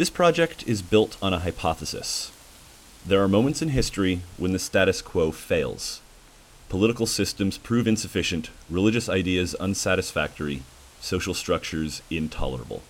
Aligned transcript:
This 0.00 0.08
project 0.08 0.66
is 0.66 0.80
built 0.80 1.18
on 1.20 1.34
a 1.34 1.40
hypothesis. 1.40 2.32
There 3.04 3.22
are 3.22 3.28
moments 3.28 3.60
in 3.60 3.68
history 3.68 4.22
when 4.38 4.52
the 4.52 4.58
status 4.58 5.02
quo 5.02 5.30
fails. 5.30 6.00
Political 6.70 7.04
systems 7.04 7.58
prove 7.58 7.86
insufficient, 7.86 8.48
religious 8.70 9.10
ideas 9.10 9.54
unsatisfactory, 9.56 10.62
social 11.00 11.34
structures 11.34 12.00
intolerable. 12.08 12.82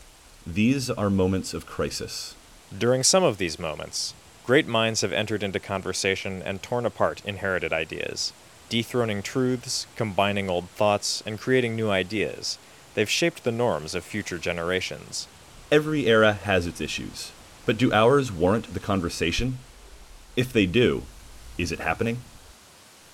These 0.46 0.88
are 0.88 1.10
moments 1.10 1.52
of 1.52 1.66
crisis. 1.66 2.36
During 2.78 3.02
some 3.02 3.24
of 3.24 3.38
these 3.38 3.58
moments, 3.58 4.14
great 4.46 4.68
minds 4.68 5.00
have 5.00 5.12
entered 5.12 5.42
into 5.42 5.58
conversation 5.58 6.40
and 6.42 6.62
torn 6.62 6.86
apart 6.86 7.22
inherited 7.24 7.72
ideas, 7.72 8.32
dethroning 8.68 9.24
truths, 9.24 9.88
combining 9.96 10.48
old 10.48 10.68
thoughts, 10.68 11.24
and 11.26 11.40
creating 11.40 11.74
new 11.74 11.90
ideas. 11.90 12.56
They've 12.94 13.10
shaped 13.10 13.42
the 13.42 13.50
norms 13.50 13.96
of 13.96 14.04
future 14.04 14.38
generations. 14.38 15.26
Every 15.70 16.06
era 16.06 16.32
has 16.32 16.66
its 16.66 16.80
issues, 16.80 17.30
but 17.64 17.78
do 17.78 17.92
ours 17.92 18.32
warrant 18.32 18.74
the 18.74 18.80
conversation? 18.80 19.58
If 20.34 20.52
they 20.52 20.66
do, 20.66 21.04
is 21.58 21.70
it 21.70 21.78
happening? 21.78 22.22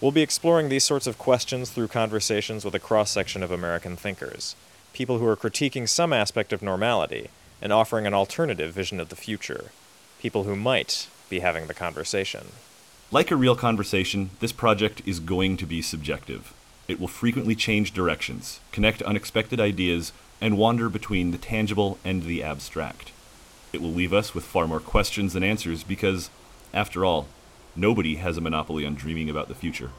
We'll 0.00 0.10
be 0.10 0.22
exploring 0.22 0.70
these 0.70 0.84
sorts 0.84 1.06
of 1.06 1.18
questions 1.18 1.68
through 1.68 1.88
conversations 1.88 2.64
with 2.64 2.74
a 2.74 2.78
cross 2.78 3.10
section 3.10 3.42
of 3.42 3.50
American 3.50 3.94
thinkers, 3.94 4.56
people 4.94 5.18
who 5.18 5.26
are 5.26 5.36
critiquing 5.36 5.86
some 5.86 6.14
aspect 6.14 6.50
of 6.50 6.62
normality 6.62 7.28
and 7.60 7.74
offering 7.74 8.06
an 8.06 8.14
alternative 8.14 8.72
vision 8.72 9.00
of 9.00 9.10
the 9.10 9.16
future, 9.16 9.66
people 10.18 10.44
who 10.44 10.56
might 10.56 11.08
be 11.28 11.40
having 11.40 11.66
the 11.66 11.74
conversation. 11.74 12.46
Like 13.10 13.30
a 13.30 13.36
real 13.36 13.54
conversation, 13.54 14.30
this 14.40 14.52
project 14.52 15.02
is 15.04 15.20
going 15.20 15.58
to 15.58 15.66
be 15.66 15.82
subjective. 15.82 16.54
It 16.88 16.98
will 16.98 17.08
frequently 17.08 17.54
change 17.54 17.92
directions, 17.92 18.60
connect 18.72 19.02
unexpected 19.02 19.60
ideas, 19.60 20.12
and 20.40 20.58
wander 20.58 20.88
between 20.88 21.30
the 21.30 21.38
tangible 21.38 21.98
and 22.04 22.22
the 22.24 22.42
abstract. 22.42 23.12
It 23.72 23.80
will 23.80 23.92
leave 23.92 24.12
us 24.12 24.34
with 24.34 24.44
far 24.44 24.66
more 24.66 24.80
questions 24.80 25.32
than 25.32 25.42
answers 25.42 25.82
because, 25.82 26.30
after 26.72 27.04
all, 27.04 27.26
nobody 27.74 28.16
has 28.16 28.36
a 28.36 28.40
monopoly 28.40 28.84
on 28.86 28.94
dreaming 28.94 29.28
about 29.30 29.48
the 29.48 29.54
future. 29.54 29.90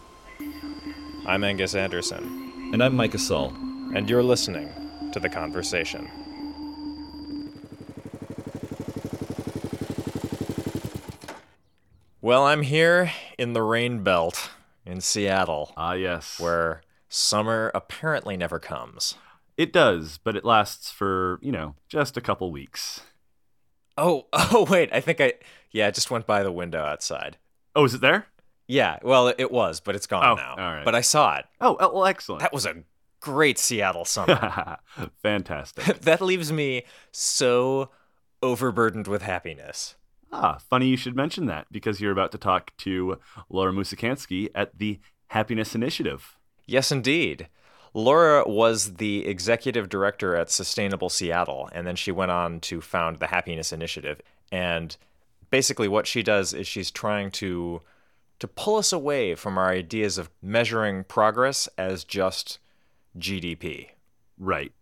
I'm 1.25 1.43
Angus 1.43 1.75
Anderson, 1.75 2.71
And 2.73 2.81
I'm 2.83 2.95
Micah 2.95 3.17
Saul. 3.19 3.49
and 3.95 4.09
you're 4.09 4.23
listening 4.23 4.69
to 5.13 5.19
The 5.19 5.29
Conversation. 5.29 6.09
Well, 12.21 12.43
I'm 12.45 12.63
here 12.63 13.11
in 13.37 13.53
the 13.53 13.61
Rain 13.61 14.03
Belt 14.03 14.49
in 14.85 15.01
Seattle, 15.01 15.73
Ah, 15.77 15.93
yes. 15.93 16.39
where 16.39 16.81
summer 17.09 17.71
apparently 17.75 18.35
never 18.35 18.59
comes. 18.59 19.15
It 19.57 19.73
does, 19.73 20.19
but 20.23 20.35
it 20.35 20.45
lasts 20.45 20.91
for, 20.91 21.39
you 21.41 21.51
know, 21.51 21.75
just 21.89 22.15
a 22.15 22.21
couple 22.21 22.51
weeks. 22.51 23.01
Oh, 23.97 24.27
oh, 24.33 24.67
wait, 24.69 24.89
I 24.93 25.01
think 25.01 25.19
I, 25.19 25.33
yeah, 25.71 25.87
I 25.87 25.91
just 25.91 26.11
went 26.11 26.27
by 26.27 26.43
the 26.43 26.51
window 26.51 26.83
outside. 26.83 27.37
Oh, 27.75 27.83
is 27.85 27.93
it 27.95 28.01
there? 28.01 28.27
Yeah, 28.67 28.97
well, 29.01 29.29
it 29.37 29.51
was, 29.51 29.79
but 29.79 29.95
it's 29.95 30.07
gone 30.07 30.25
Oh, 30.25 30.35
now. 30.35 30.51
all 30.51 30.73
right. 30.75 30.85
But 30.85 30.93
I 30.95 31.01
saw 31.01 31.37
it. 31.37 31.45
Oh, 31.61 31.77
oh, 31.79 31.93
well, 31.93 32.05
excellent. 32.05 32.41
That 32.41 32.53
was 32.53 32.65
a 32.65 32.83
great 33.21 33.57
Seattle 33.57 34.05
summer. 34.05 34.77
Fantastic. 35.23 35.85
that 36.01 36.21
leaves 36.21 36.51
me 36.51 36.83
so 37.11 37.89
overburdened 38.43 39.07
with 39.07 39.21
happiness. 39.23 39.95
ah, 40.31 40.59
funny 40.69 40.87
you 40.87 40.97
should 40.97 41.15
mention 41.15 41.45
that 41.47 41.65
because 41.71 41.99
you're 42.01 42.11
about 42.11 42.31
to 42.33 42.37
talk 42.37 42.75
to 42.77 43.17
Laura 43.49 43.71
Musikanski 43.71 44.49
at 44.53 44.77
the 44.77 44.99
Happiness 45.27 45.73
Initiative. 45.73 46.35
Yes, 46.65 46.91
indeed. 46.91 47.47
Laura 47.97 48.43
was 48.45 48.93
the 48.97 49.25
executive 49.25 49.89
director 49.89 50.35
at 50.35 50.51
Sustainable 50.51 51.09
Seattle, 51.09 51.67
and 51.71 51.87
then 51.87 51.95
she 51.95 52.11
went 52.11 52.29
on 52.29 52.59
to 52.59 52.79
found 52.79 53.17
the 53.17 53.25
Happiness 53.25 53.73
Initiative. 53.73 54.21
And 54.51 54.95
basically, 55.49 55.87
what 55.87 56.05
she 56.05 56.21
does 56.21 56.53
is 56.53 56.67
she's 56.67 56.91
trying 56.91 57.31
to 57.31 57.81
to 58.37 58.47
pull 58.47 58.75
us 58.75 58.93
away 58.93 59.33
from 59.33 59.57
our 59.57 59.69
ideas 59.71 60.19
of 60.19 60.29
measuring 60.43 61.05
progress 61.05 61.67
as 61.75 62.03
just 62.03 62.59
GDP. 63.17 63.87
Right. 64.37 64.73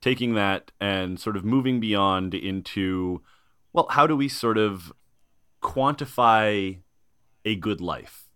Taking 0.00 0.32
that 0.32 0.72
and 0.80 1.20
sort 1.20 1.36
of 1.36 1.44
moving 1.44 1.78
beyond 1.78 2.32
into, 2.32 3.20
well, 3.74 3.86
how 3.90 4.06
do 4.06 4.16
we 4.16 4.30
sort 4.30 4.56
of 4.56 4.94
quantify 5.62 6.78
a 7.44 7.54
good 7.54 7.82
life? 7.82 8.30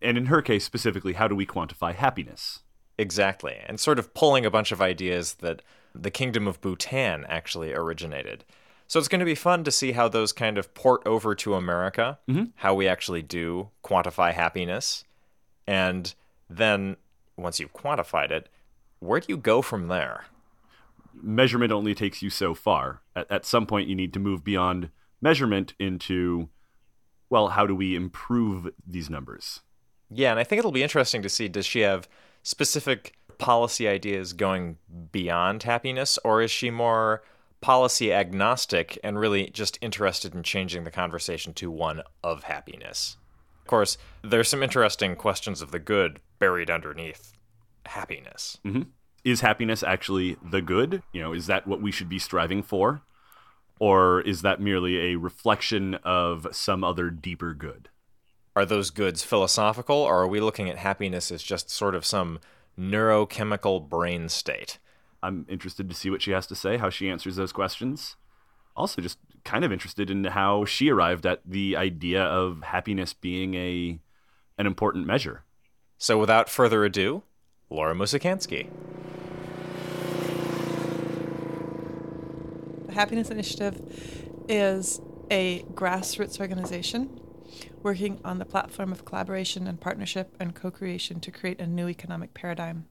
And 0.00 0.16
in 0.16 0.26
her 0.26 0.40
case 0.40 0.64
specifically, 0.64 1.12
how 1.12 1.28
do 1.28 1.34
we 1.36 1.44
quantify 1.44 1.94
happiness? 1.94 2.62
Exactly. 3.02 3.56
And 3.66 3.78
sort 3.80 3.98
of 3.98 4.14
pulling 4.14 4.46
a 4.46 4.50
bunch 4.50 4.72
of 4.72 4.80
ideas 4.80 5.34
that 5.34 5.62
the 5.94 6.10
Kingdom 6.10 6.46
of 6.46 6.60
Bhutan 6.60 7.26
actually 7.28 7.74
originated. 7.74 8.44
So 8.86 8.98
it's 8.98 9.08
going 9.08 9.20
to 9.20 9.26
be 9.26 9.34
fun 9.34 9.64
to 9.64 9.70
see 9.70 9.92
how 9.92 10.08
those 10.08 10.32
kind 10.32 10.58
of 10.58 10.74
port 10.74 11.02
over 11.06 11.34
to 11.34 11.54
America, 11.54 12.18
mm-hmm. 12.28 12.44
how 12.56 12.74
we 12.74 12.88
actually 12.88 13.22
do 13.22 13.70
quantify 13.82 14.32
happiness. 14.32 15.04
And 15.66 16.14
then 16.48 16.96
once 17.36 17.58
you've 17.58 17.72
quantified 17.72 18.30
it, 18.30 18.48
where 19.00 19.20
do 19.20 19.26
you 19.28 19.36
go 19.36 19.62
from 19.62 19.88
there? 19.88 20.26
measurement 21.20 21.72
only 21.72 21.94
takes 21.94 22.22
you 22.22 22.30
so 22.30 22.54
far. 22.54 23.00
At, 23.14 23.30
at 23.30 23.44
some 23.44 23.66
point, 23.66 23.88
you 23.88 23.94
need 23.94 24.12
to 24.14 24.20
move 24.20 24.44
beyond 24.44 24.90
measurement 25.20 25.74
into, 25.78 26.48
well, 27.30 27.48
how 27.48 27.66
do 27.66 27.74
we 27.74 27.94
improve 27.94 28.70
these 28.86 29.10
numbers? 29.10 29.60
Yeah, 30.10 30.30
and 30.30 30.40
I 30.40 30.44
think 30.44 30.58
it'll 30.58 30.72
be 30.72 30.82
interesting 30.82 31.22
to 31.22 31.28
see 31.28 31.48
does 31.48 31.66
she 31.66 31.80
have 31.80 32.08
specific 32.42 33.14
policy 33.38 33.88
ideas 33.88 34.32
going 34.32 34.78
beyond 35.10 35.64
happiness, 35.64 36.18
or 36.24 36.42
is 36.42 36.50
she 36.50 36.70
more 36.70 37.22
policy 37.60 38.12
agnostic 38.12 38.98
and 39.02 39.18
really 39.18 39.48
just 39.50 39.78
interested 39.80 40.34
in 40.34 40.42
changing 40.42 40.84
the 40.84 40.90
conversation 40.90 41.54
to 41.54 41.70
one 41.70 42.02
of 42.22 42.44
happiness? 42.44 43.16
Of 43.60 43.66
course, 43.66 43.96
there's 44.22 44.48
some 44.48 44.62
interesting 44.62 45.16
questions 45.16 45.62
of 45.62 45.70
the 45.70 45.78
good 45.78 46.20
buried 46.38 46.70
underneath 46.70 47.32
happiness. 47.86 48.58
Mm-hmm. 48.64 48.82
Is 49.24 49.40
happiness 49.40 49.84
actually 49.84 50.36
the 50.50 50.60
good? 50.60 51.02
You 51.12 51.22
know, 51.22 51.32
is 51.32 51.46
that 51.46 51.66
what 51.66 51.80
we 51.80 51.92
should 51.92 52.08
be 52.08 52.18
striving 52.18 52.62
for? 52.62 53.02
Or 53.78 54.20
is 54.20 54.42
that 54.42 54.60
merely 54.60 55.12
a 55.12 55.16
reflection 55.16 55.94
of 56.04 56.46
some 56.52 56.84
other 56.84 57.10
deeper 57.10 57.54
good? 57.54 57.88
Are 58.54 58.66
those 58.66 58.90
goods 58.90 59.22
philosophical, 59.22 59.96
or 59.96 60.22
are 60.22 60.28
we 60.28 60.40
looking 60.40 60.68
at 60.68 60.76
happiness 60.76 61.30
as 61.30 61.42
just 61.42 61.70
sort 61.70 61.94
of 61.94 62.04
some 62.04 62.38
neurochemical 62.78 63.88
brain 63.88 64.28
state? 64.28 64.78
I'm 65.22 65.46
interested 65.48 65.88
to 65.88 65.94
see 65.94 66.10
what 66.10 66.20
she 66.20 66.32
has 66.32 66.46
to 66.48 66.54
say, 66.54 66.76
how 66.76 66.90
she 66.90 67.08
answers 67.08 67.36
those 67.36 67.52
questions. 67.52 68.16
Also, 68.76 69.00
just 69.00 69.18
kind 69.44 69.64
of 69.64 69.72
interested 69.72 70.10
in 70.10 70.24
how 70.24 70.66
she 70.66 70.90
arrived 70.90 71.24
at 71.24 71.40
the 71.46 71.76
idea 71.76 72.22
of 72.22 72.62
happiness 72.62 73.14
being 73.14 73.54
a 73.54 73.98
an 74.58 74.66
important 74.66 75.06
measure. 75.06 75.44
So, 75.96 76.18
without 76.18 76.50
further 76.50 76.84
ado, 76.84 77.22
Laura 77.70 77.94
Musikanski. 77.94 78.68
The 82.86 82.92
Happiness 82.92 83.30
Initiative 83.30 83.80
is 84.46 85.00
a 85.30 85.62
grassroots 85.72 86.38
organization 86.38 87.21
working 87.82 88.20
on 88.24 88.38
the 88.38 88.44
platform 88.44 88.92
of 88.92 89.04
collaboration 89.04 89.66
and 89.66 89.80
partnership 89.80 90.34
and 90.38 90.54
co 90.54 90.70
creation 90.70 91.20
to 91.20 91.30
create 91.30 91.60
a 91.60 91.66
new 91.66 91.88
economic 91.88 92.34
paradigm. 92.34 92.86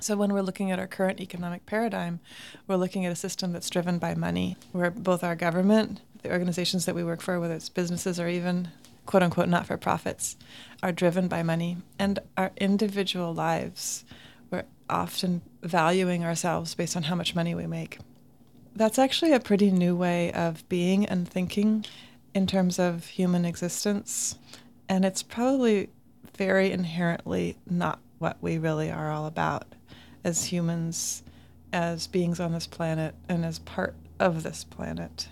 So, 0.00 0.16
when 0.16 0.32
we're 0.32 0.42
looking 0.42 0.70
at 0.70 0.78
our 0.78 0.86
current 0.86 1.20
economic 1.20 1.66
paradigm, 1.66 2.20
we're 2.66 2.76
looking 2.76 3.04
at 3.04 3.12
a 3.12 3.16
system 3.16 3.52
that's 3.52 3.70
driven 3.70 3.98
by 3.98 4.14
money, 4.14 4.56
where 4.72 4.90
both 4.90 5.24
our 5.24 5.34
government, 5.34 6.00
the 6.22 6.30
organizations 6.30 6.86
that 6.86 6.94
we 6.94 7.02
work 7.02 7.20
for, 7.20 7.40
whether 7.40 7.54
it's 7.54 7.68
businesses 7.68 8.20
or 8.20 8.28
even 8.28 8.68
quote 9.06 9.22
unquote 9.22 9.48
not 9.48 9.66
for 9.66 9.76
profits, 9.76 10.36
are 10.82 10.92
driven 10.92 11.28
by 11.28 11.42
money, 11.42 11.78
and 11.98 12.20
our 12.36 12.52
individual 12.58 13.34
lives, 13.34 14.04
we're 14.50 14.64
often 14.88 15.42
valuing 15.62 16.24
ourselves 16.24 16.74
based 16.74 16.96
on 16.96 17.04
how 17.04 17.14
much 17.14 17.34
money 17.34 17.54
we 17.54 17.66
make. 17.66 17.98
That's 18.76 18.98
actually 18.98 19.32
a 19.32 19.40
pretty 19.40 19.72
new 19.72 19.96
way 19.96 20.30
of 20.32 20.68
being 20.68 21.06
and 21.06 21.28
thinking 21.28 21.84
in 22.34 22.46
terms 22.46 22.78
of 22.78 23.06
human 23.06 23.44
existence. 23.44 24.38
And 24.88 25.04
it's 25.04 25.22
probably 25.22 25.90
very 26.36 26.70
inherently 26.70 27.56
not 27.68 28.00
what 28.18 28.36
we 28.40 28.58
really 28.58 28.90
are 28.90 29.10
all 29.10 29.26
about 29.26 29.74
as 30.24 30.46
humans, 30.46 31.22
as 31.72 32.06
beings 32.06 32.40
on 32.40 32.52
this 32.52 32.66
planet, 32.66 33.14
and 33.28 33.44
as 33.44 33.58
part 33.60 33.94
of 34.18 34.42
this 34.42 34.64
planet. 34.64 35.28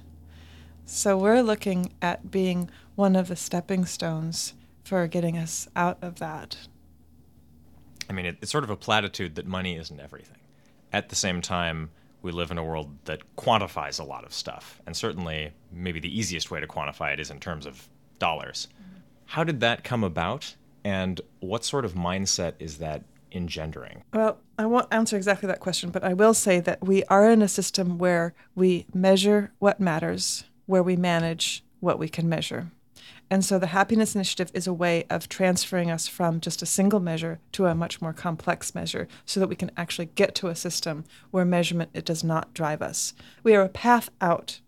So 0.85 1.19
we're 1.19 1.43
looking 1.43 1.93
at 2.01 2.31
being 2.31 2.71
one 2.95 3.17
of 3.17 3.29
the 3.29 3.37
stepping 3.37 3.85
stones 3.85 4.55
for 4.85 5.07
getting 5.09 5.37
us 5.37 5.69
out 5.75 5.99
of 6.01 6.21
that. 6.21 6.57
I 8.09 8.13
mean, 8.13 8.27
it, 8.27 8.39
it's 8.41 8.53
sort 8.53 8.63
of 8.63 8.71
a 8.71 8.77
platitude 8.77 9.35
that 9.35 9.47
money 9.47 9.77
isn't 9.77 9.99
everything. 9.99 10.39
At 10.93 11.09
the 11.09 11.17
same 11.17 11.43
time, 11.43 11.91
we 12.27 12.33
live 12.33 12.51
in 12.51 12.59
a 12.59 12.65
world 12.65 12.91
that 13.05 13.21
quantifies 13.37 14.01
a 14.01 14.05
lot 14.05 14.25
of 14.25 14.35
stuff. 14.35 14.83
And 14.85 14.97
certainly, 14.97 15.53
maybe 15.73 16.01
the 16.01 16.19
easiest 16.19 16.51
way 16.51 16.61
to 16.61 16.67
quantify 16.67 17.13
it 17.13 17.21
is 17.21 17.31
in 17.31 17.39
terms 17.39 17.67
of 17.67 17.89
dollars. 18.19 18.69
How 19.27 19.45
did 19.45 19.61
that 19.61 19.85
come 19.85 20.03
about? 20.05 20.57
And 20.85 21.21
what 21.41 21.65
sort 21.65 21.85
of 21.85 21.95
mindset 21.95 22.55
is 22.59 22.79
that 22.79 23.05
engendering? 23.33 24.03
Well, 24.13 24.39
I 24.59 24.67
won't 24.67 24.89
answer 24.91 25.17
exactly 25.17 25.47
that 25.47 25.61
question, 25.61 25.91
but 25.91 26.03
I 26.03 26.15
will 26.15 26.35
say 26.35 26.59
that 26.61 26.85
we 26.85 27.05
are 27.05 27.31
in 27.31 27.43
a 27.43 27.49
system 27.49 27.97
where 27.97 28.35
we 28.55 28.87
measure 28.93 29.53
what 29.59 29.81
matters, 29.81 30.45
where 30.67 30.83
we 30.83 30.97
manage 30.97 31.65
what 31.81 31.99
we 31.99 32.09
can 32.09 32.29
measure. 32.29 32.73
And 33.31 33.45
so 33.45 33.59
the 33.59 33.69
happiness 33.69 34.15
initiative 34.15 34.51
is 34.55 34.67
a 34.67 34.73
way 34.73 35.05
of 35.11 35.29
transferring 35.29 35.91
us 35.91 36.07
from 36.07 36.41
just 36.41 36.63
a 36.63 36.67
single 36.67 37.01
measure 37.01 37.41
to 37.53 37.67
a 37.67 37.75
much 37.75 38.01
more 38.01 38.13
complex 38.13 38.75
measure 38.75 39.09
so 39.25 39.41
that 39.41 39.49
we 39.49 39.57
can 39.57 39.71
actually 39.77 40.07
get 40.15 40.35
to 40.37 40.49
a 40.49 40.55
system 40.55 41.05
where 41.31 41.45
measurement 41.45 41.91
it 41.93 42.05
does 42.05 42.23
not 42.23 42.55
drive 42.55 42.83
us. 42.83 43.15
We 43.43 43.55
are 43.55 43.63
a 43.63 43.69
path 43.69 44.11
out 44.21 44.61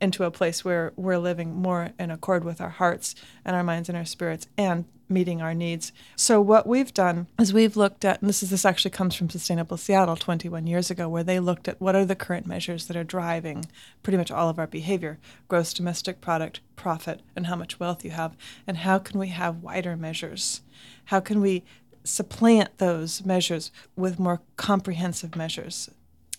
into 0.00 0.24
a 0.24 0.30
place 0.30 0.64
where 0.64 0.92
we're 0.96 1.18
living 1.18 1.54
more 1.54 1.90
in 1.98 2.10
accord 2.10 2.44
with 2.44 2.60
our 2.60 2.70
hearts 2.70 3.14
and 3.44 3.56
our 3.56 3.64
minds 3.64 3.88
and 3.88 3.96
our 3.96 4.04
spirits 4.04 4.46
and 4.56 4.84
meeting 5.08 5.40
our 5.40 5.54
needs. 5.54 5.92
So 6.16 6.40
what 6.40 6.66
we've 6.66 6.92
done 6.92 7.26
is 7.38 7.52
we've 7.52 7.76
looked 7.76 8.04
at 8.04 8.20
and 8.20 8.28
this 8.28 8.42
is 8.42 8.50
this 8.50 8.64
actually 8.64 8.90
comes 8.90 9.14
from 9.14 9.30
Sustainable 9.30 9.76
Seattle 9.76 10.16
21 10.16 10.66
years 10.66 10.90
ago 10.90 11.08
where 11.08 11.22
they 11.22 11.40
looked 11.40 11.68
at 11.68 11.80
what 11.80 11.94
are 11.94 12.04
the 12.04 12.16
current 12.16 12.46
measures 12.46 12.86
that 12.86 12.96
are 12.96 13.04
driving 13.04 13.66
pretty 14.02 14.16
much 14.16 14.30
all 14.30 14.48
of 14.48 14.58
our 14.58 14.66
behavior, 14.66 15.18
gross 15.48 15.72
domestic 15.72 16.20
product, 16.20 16.60
profit, 16.74 17.20
and 17.34 17.46
how 17.46 17.56
much 17.56 17.78
wealth 17.78 18.04
you 18.04 18.10
have 18.10 18.36
and 18.66 18.78
how 18.78 18.98
can 18.98 19.18
we 19.18 19.28
have 19.28 19.62
wider 19.62 19.96
measures? 19.96 20.62
How 21.06 21.20
can 21.20 21.40
we 21.40 21.64
supplant 22.04 22.78
those 22.78 23.24
measures 23.24 23.70
with 23.96 24.18
more 24.18 24.40
comprehensive 24.56 25.36
measures? 25.36 25.90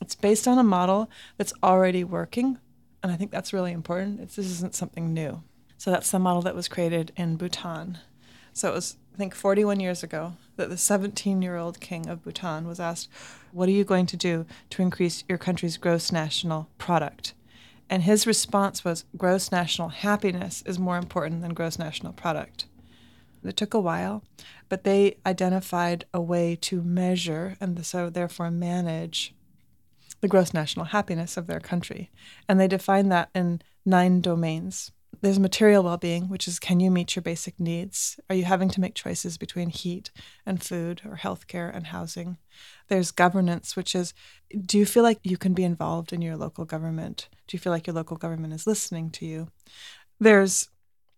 It's 0.02 0.16
based 0.16 0.48
on 0.48 0.60
a 0.60 0.64
model 0.64 1.10
that's 1.38 1.54
already 1.64 2.04
working 2.04 2.60
and 3.04 3.12
I 3.12 3.16
think 3.16 3.32
that's 3.32 3.54
really 3.54 3.72
important. 3.72 4.20
It's, 4.20 4.36
this 4.36 4.48
isn't 4.48 4.76
something 4.76 5.14
new. 5.14 5.44
So 5.78 5.92
that's 5.92 6.12
the 6.12 6.20
model 6.20 6.42
that 6.42 6.56
was 6.56 6.68
created 6.68 7.12
in 7.16 7.36
Bhutan. 7.36 8.00
So 8.58 8.70
it 8.70 8.74
was, 8.74 8.98
I 9.14 9.18
think, 9.18 9.36
41 9.36 9.80
years 9.80 10.02
ago 10.02 10.34
that 10.56 10.72
the 10.72 10.78
17 10.78 11.44
year 11.44 11.58
old 11.58 11.80
king 11.80 12.10
of 12.10 12.24
Bhutan 12.24 12.66
was 12.66 12.80
asked, 12.80 13.08
What 13.52 13.70
are 13.70 13.72
you 13.74 13.84
going 13.84 14.08
to 14.08 14.18
do 14.18 14.48
to 14.72 14.82
increase 14.82 15.24
your 15.30 15.38
country's 15.38 15.78
gross 15.78 16.12
national 16.12 16.68
product? 16.80 17.36
And 17.88 18.02
his 18.02 18.26
response 18.26 18.84
was, 18.84 19.06
Gross 19.16 19.52
national 19.52 19.90
happiness 19.90 20.64
is 20.66 20.80
more 20.80 20.98
important 20.98 21.44
than 21.44 21.54
gross 21.54 21.78
national 21.78 22.14
product. 22.14 22.66
It 23.44 23.56
took 23.56 23.76
a 23.76 23.80
while, 23.80 24.24
but 24.70 24.84
they 24.84 25.18
identified 25.24 26.06
a 26.12 26.20
way 26.20 26.58
to 26.62 26.82
measure 26.82 27.58
and 27.62 27.86
so 27.86 28.10
therefore 28.10 28.50
manage 28.50 29.36
the 30.20 30.28
gross 30.28 30.52
national 30.52 30.88
happiness 30.88 31.38
of 31.38 31.46
their 31.46 31.60
country. 31.60 32.10
And 32.50 32.60
they 32.60 32.68
defined 32.68 33.12
that 33.12 33.30
in 33.36 33.62
nine 33.86 34.20
domains. 34.20 34.94
There's 35.22 35.40
material 35.40 35.84
well 35.84 35.98
being, 35.98 36.30
which 36.30 36.48
is 36.48 36.60
can 36.60 36.80
you 36.80 36.92
meet 36.92 37.16
your 37.16 37.24
basic 37.24 37.60
needs? 37.60 38.20
Are 38.30 38.36
you 38.36 38.46
having 38.46 38.70
to 38.70 38.82
make 38.82 38.94
choices 38.94 39.38
between 39.38 39.70
heat 39.70 40.12
and 40.46 40.62
food 40.62 41.02
or 41.06 41.18
healthcare 41.18 41.76
and 41.76 41.88
housing? 41.88 42.38
There's 42.88 43.12
governance, 43.12 43.76
which 43.76 43.96
is 43.96 44.14
do 44.66 44.78
you 44.78 44.86
feel 44.86 45.04
like 45.04 45.20
you 45.24 45.38
can 45.38 45.54
be 45.54 45.64
involved 45.64 46.14
in 46.14 46.22
your 46.22 46.38
local 46.38 46.66
government? 46.66 47.30
Do 47.48 47.56
you 47.56 47.60
feel 47.60 47.72
like 47.72 47.88
your 47.88 47.96
local 47.96 48.18
government 48.18 48.54
is 48.54 48.68
listening 48.68 49.10
to 49.12 49.26
you? 49.26 49.50
There's 50.20 50.70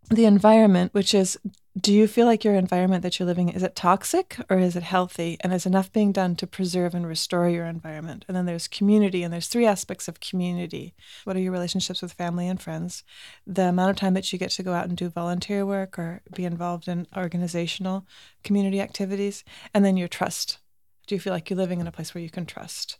the 0.09 0.25
environment, 0.25 0.93
which 0.93 1.13
is 1.13 1.37
do 1.79 1.93
you 1.93 2.07
feel 2.07 2.25
like 2.25 2.43
your 2.43 2.55
environment 2.55 3.03
that 3.03 3.19
you're 3.19 3.27
living 3.27 3.49
in 3.49 3.55
is 3.55 3.63
it 3.63 3.75
toxic 3.75 4.37
or 4.49 4.57
is 4.57 4.75
it 4.75 4.83
healthy? 4.83 5.37
And 5.41 5.53
is 5.53 5.65
enough 5.65 5.91
being 5.91 6.11
done 6.11 6.35
to 6.37 6.47
preserve 6.47 6.95
and 6.95 7.05
restore 7.05 7.47
your 7.47 7.65
environment? 7.65 8.25
And 8.27 8.35
then 8.35 8.45
there's 8.45 8.67
community 8.67 9.21
and 9.21 9.31
there's 9.31 9.47
three 9.47 9.65
aspects 9.65 10.07
of 10.07 10.19
community. 10.19 10.95
What 11.25 11.35
are 11.35 11.39
your 11.39 11.51
relationships 11.51 12.01
with 12.01 12.13
family 12.13 12.47
and 12.47 12.61
friends? 12.61 13.03
The 13.45 13.69
amount 13.69 13.91
of 13.91 13.95
time 13.97 14.15
that 14.15 14.31
you 14.33 14.39
get 14.39 14.49
to 14.51 14.63
go 14.63 14.73
out 14.73 14.87
and 14.87 14.97
do 14.97 15.09
volunteer 15.09 15.65
work 15.65 15.99
or 15.99 16.21
be 16.33 16.45
involved 16.45 16.87
in 16.87 17.07
organizational 17.15 18.07
community 18.43 18.81
activities 18.81 19.43
and 19.73 19.85
then 19.85 19.95
your 19.95 20.07
trust. 20.07 20.57
Do 21.05 21.15
you 21.15 21.21
feel 21.21 21.33
like 21.33 21.49
you're 21.49 21.57
living 21.57 21.79
in 21.79 21.87
a 21.87 21.91
place 21.91 22.15
where 22.15 22.23
you 22.23 22.29
can 22.29 22.45
trust? 22.45 22.97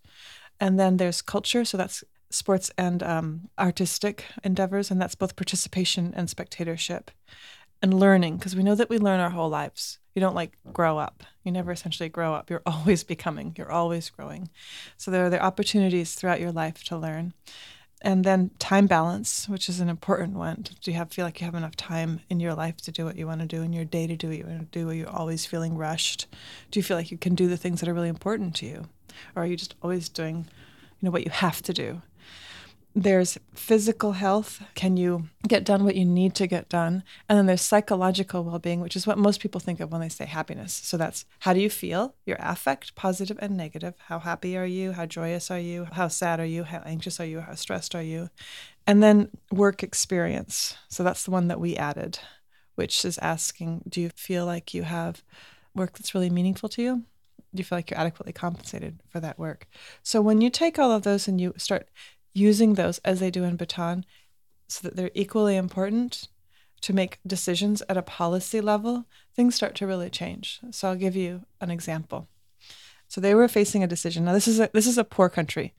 And 0.59 0.79
then 0.79 0.97
there's 0.97 1.21
culture 1.21 1.65
so 1.65 1.77
that's 1.77 2.03
sports 2.31 2.71
and 2.77 3.01
um, 3.01 3.49
artistic 3.57 4.25
endeavors, 4.43 4.91
and 4.91 5.01
that's 5.01 5.15
both 5.15 5.35
participation 5.35 6.13
and 6.15 6.29
spectatorship 6.29 7.09
and 7.81 7.99
learning, 7.99 8.37
because 8.37 8.55
we 8.55 8.63
know 8.63 8.75
that 8.75 8.89
we 8.89 8.97
learn 8.97 9.19
our 9.19 9.29
whole 9.29 9.49
lives. 9.49 9.99
You 10.15 10.19
don't 10.19 10.35
like 10.35 10.57
grow 10.73 10.97
up. 10.97 11.23
You 11.43 11.51
never 11.51 11.71
essentially 11.71 12.09
grow 12.09 12.33
up. 12.33 12.49
You're 12.49 12.61
always 12.65 13.03
becoming, 13.03 13.55
you're 13.57 13.71
always 13.71 14.09
growing. 14.09 14.49
So 14.97 15.11
there 15.11 15.25
are 15.25 15.29
the 15.29 15.41
opportunities 15.41 16.13
throughout 16.13 16.41
your 16.41 16.51
life 16.51 16.83
to 16.85 16.97
learn. 16.97 17.33
And 18.01 18.23
then 18.23 18.51
time 18.59 18.87
balance, 18.87 19.49
which 19.49 19.67
is 19.67 19.81
an 19.81 19.89
important 19.89 20.37
one. 20.37 20.65
Do 20.81 20.91
you 20.91 20.97
have 20.97 21.11
feel 21.11 21.25
like 21.25 21.41
you 21.41 21.45
have 21.45 21.55
enough 21.55 21.75
time 21.75 22.21
in 22.29 22.39
your 22.39 22.53
life 22.53 22.77
to 22.83 22.91
do 22.91 23.03
what 23.03 23.17
you 23.17 23.27
want 23.27 23.41
to 23.41 23.47
do 23.47 23.61
in 23.61 23.73
your 23.73 23.83
day 23.83 24.07
to 24.07 24.15
do 24.15 24.29
what 24.29 24.37
you 24.37 24.45
want 24.45 24.71
to 24.71 24.79
do? 24.79 24.89
Are 24.89 24.93
you 24.93 25.07
always 25.07 25.45
feeling 25.45 25.77
rushed? 25.77 26.27
Do 26.71 26.79
you 26.79 26.83
feel 26.83 26.95
like 26.95 27.11
you 27.11 27.17
can 27.17 27.35
do 27.35 27.47
the 27.47 27.57
things 27.57 27.81
that 27.81 27.89
are 27.89 27.93
really 27.93 28.07
important 28.07 28.55
to 28.57 28.65
you? 28.65 28.85
Or 29.35 29.43
are 29.43 29.45
you 29.45 29.57
just 29.57 29.75
always 29.81 30.07
doing, 30.07 30.37
you 30.37 31.05
know, 31.05 31.11
what 31.11 31.25
you 31.25 31.31
have 31.31 31.61
to 31.63 31.73
do? 31.73 32.01
There's 32.95 33.37
physical 33.53 34.13
health. 34.13 34.63
Can 34.73 34.97
you 34.97 35.29
get 35.47 35.63
done 35.63 35.83
what 35.83 35.95
you 35.95 36.05
need 36.05 36.33
to 36.35 36.47
get 36.47 36.69
done? 36.69 37.03
And 37.27 37.37
then 37.37 37.45
there's 37.45 37.61
psychological 37.61 38.43
well 38.43 38.59
being, 38.59 38.81
which 38.81 38.95
is 38.95 39.05
what 39.05 39.17
most 39.17 39.39
people 39.39 39.61
think 39.61 39.79
of 39.79 39.91
when 39.91 40.01
they 40.01 40.09
say 40.09 40.25
happiness. 40.25 40.73
So 40.73 40.97
that's 40.97 41.25
how 41.39 41.53
do 41.53 41.59
you 41.59 41.69
feel? 41.69 42.15
Your 42.25 42.37
affect, 42.39 42.95
positive 42.95 43.37
and 43.41 43.55
negative. 43.55 43.93
How 44.07 44.19
happy 44.19 44.57
are 44.57 44.65
you? 44.65 44.93
How 44.93 45.05
joyous 45.05 45.51
are 45.51 45.59
you? 45.59 45.87
How 45.91 46.07
sad 46.07 46.39
are 46.39 46.45
you? 46.45 46.63
How 46.63 46.81
anxious 46.85 47.19
are 47.19 47.25
you? 47.25 47.41
How 47.41 47.55
stressed 47.55 47.93
are 47.95 48.03
you? 48.03 48.29
And 48.87 49.03
then 49.03 49.29
work 49.51 49.83
experience. 49.83 50.75
So 50.89 51.03
that's 51.03 51.23
the 51.23 51.31
one 51.31 51.47
that 51.47 51.59
we 51.59 51.75
added, 51.75 52.19
which 52.75 53.05
is 53.05 53.19
asking 53.19 53.83
do 53.87 54.01
you 54.01 54.09
feel 54.09 54.45
like 54.45 54.73
you 54.73 54.83
have 54.83 55.23
work 55.75 55.97
that's 55.97 56.15
really 56.15 56.29
meaningful 56.29 56.69
to 56.69 56.81
you? 56.81 57.03
Do 57.53 57.61
you 57.61 57.63
feel 57.63 57.77
like 57.77 57.89
you're 57.89 57.99
adequately 57.99 58.33
compensated 58.33 58.99
for 59.09 59.19
that 59.19 59.39
work? 59.39 59.67
So 60.03 60.21
when 60.21 60.41
you 60.41 60.49
take 60.49 60.77
all 60.77 60.91
of 60.91 61.03
those 61.03 61.27
and 61.27 61.39
you 61.41 61.53
start 61.57 61.87
using 62.33 62.73
those 62.73 62.99
as 62.99 63.19
they 63.19 63.31
do 63.31 63.43
in 63.43 63.55
Bhutan 63.55 64.05
so 64.67 64.87
that 64.87 64.95
they're 64.95 65.11
equally 65.13 65.55
important 65.55 66.27
to 66.81 66.93
make 66.93 67.19
decisions 67.25 67.83
at 67.89 67.97
a 67.97 68.01
policy 68.01 68.61
level, 68.61 69.05
things 69.35 69.55
start 69.55 69.75
to 69.75 69.87
really 69.87 70.09
change. 70.09 70.59
So 70.71 70.89
I'll 70.89 70.95
give 70.95 71.15
you 71.15 71.45
an 71.59 71.71
example. 71.71 72.27
So 73.07 73.19
they 73.19 73.35
were 73.35 73.47
facing 73.47 73.83
a 73.83 73.87
decision. 73.87 74.25
Now 74.25 74.33
this 74.33 74.47
is 74.47 74.59
a 74.59 74.69
this 74.73 74.87
is 74.87 74.97
a 74.97 75.03
poor 75.03 75.29
country. 75.29 75.73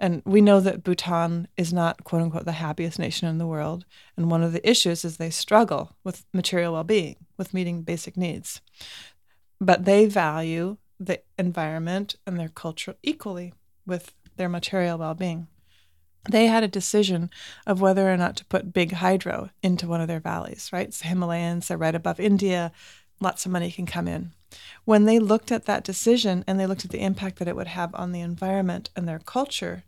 And 0.00 0.22
we 0.24 0.40
know 0.40 0.60
that 0.60 0.84
Bhutan 0.84 1.48
is 1.56 1.72
not 1.72 2.04
quote 2.04 2.22
unquote 2.22 2.44
the 2.44 2.52
happiest 2.52 3.00
nation 3.00 3.26
in 3.26 3.38
the 3.38 3.48
world. 3.48 3.84
And 4.16 4.30
one 4.30 4.44
of 4.44 4.52
the 4.52 4.68
issues 4.68 5.04
is 5.04 5.16
they 5.16 5.30
struggle 5.30 5.96
with 6.04 6.24
material 6.32 6.74
well 6.74 6.84
being, 6.84 7.16
with 7.36 7.52
meeting 7.52 7.82
basic 7.82 8.16
needs. 8.16 8.60
But 9.60 9.84
they 9.84 10.06
value 10.06 10.76
the 11.00 11.20
environment 11.36 12.14
and 12.26 12.38
their 12.38 12.48
culture 12.48 12.94
equally 13.02 13.54
with 13.86 14.14
their 14.36 14.48
material 14.48 14.98
well 14.98 15.14
being 15.14 15.48
they 16.30 16.46
had 16.46 16.62
a 16.62 16.68
decision 16.68 17.30
of 17.66 17.80
whether 17.80 18.12
or 18.12 18.16
not 18.16 18.36
to 18.36 18.44
put 18.46 18.72
big 18.72 18.92
hydro 18.92 19.50
into 19.62 19.88
one 19.88 20.00
of 20.00 20.08
their 20.08 20.20
valleys, 20.20 20.70
right? 20.72 20.92
The 20.92 21.06
Himalayas, 21.06 21.68
they're 21.68 21.78
right 21.78 21.94
above 21.94 22.20
India, 22.20 22.72
lots 23.20 23.46
of 23.46 23.52
money 23.52 23.70
can 23.70 23.86
come 23.86 24.08
in. 24.08 24.32
When 24.84 25.04
they 25.04 25.18
looked 25.18 25.52
at 25.52 25.66
that 25.66 25.84
decision 25.84 26.44
and 26.46 26.58
they 26.58 26.66
looked 26.66 26.84
at 26.84 26.90
the 26.90 27.02
impact 27.02 27.38
that 27.38 27.48
it 27.48 27.56
would 27.56 27.68
have 27.68 27.94
on 27.94 28.12
the 28.12 28.20
environment 28.20 28.90
and 28.96 29.06
their 29.06 29.18
culture, 29.18 29.84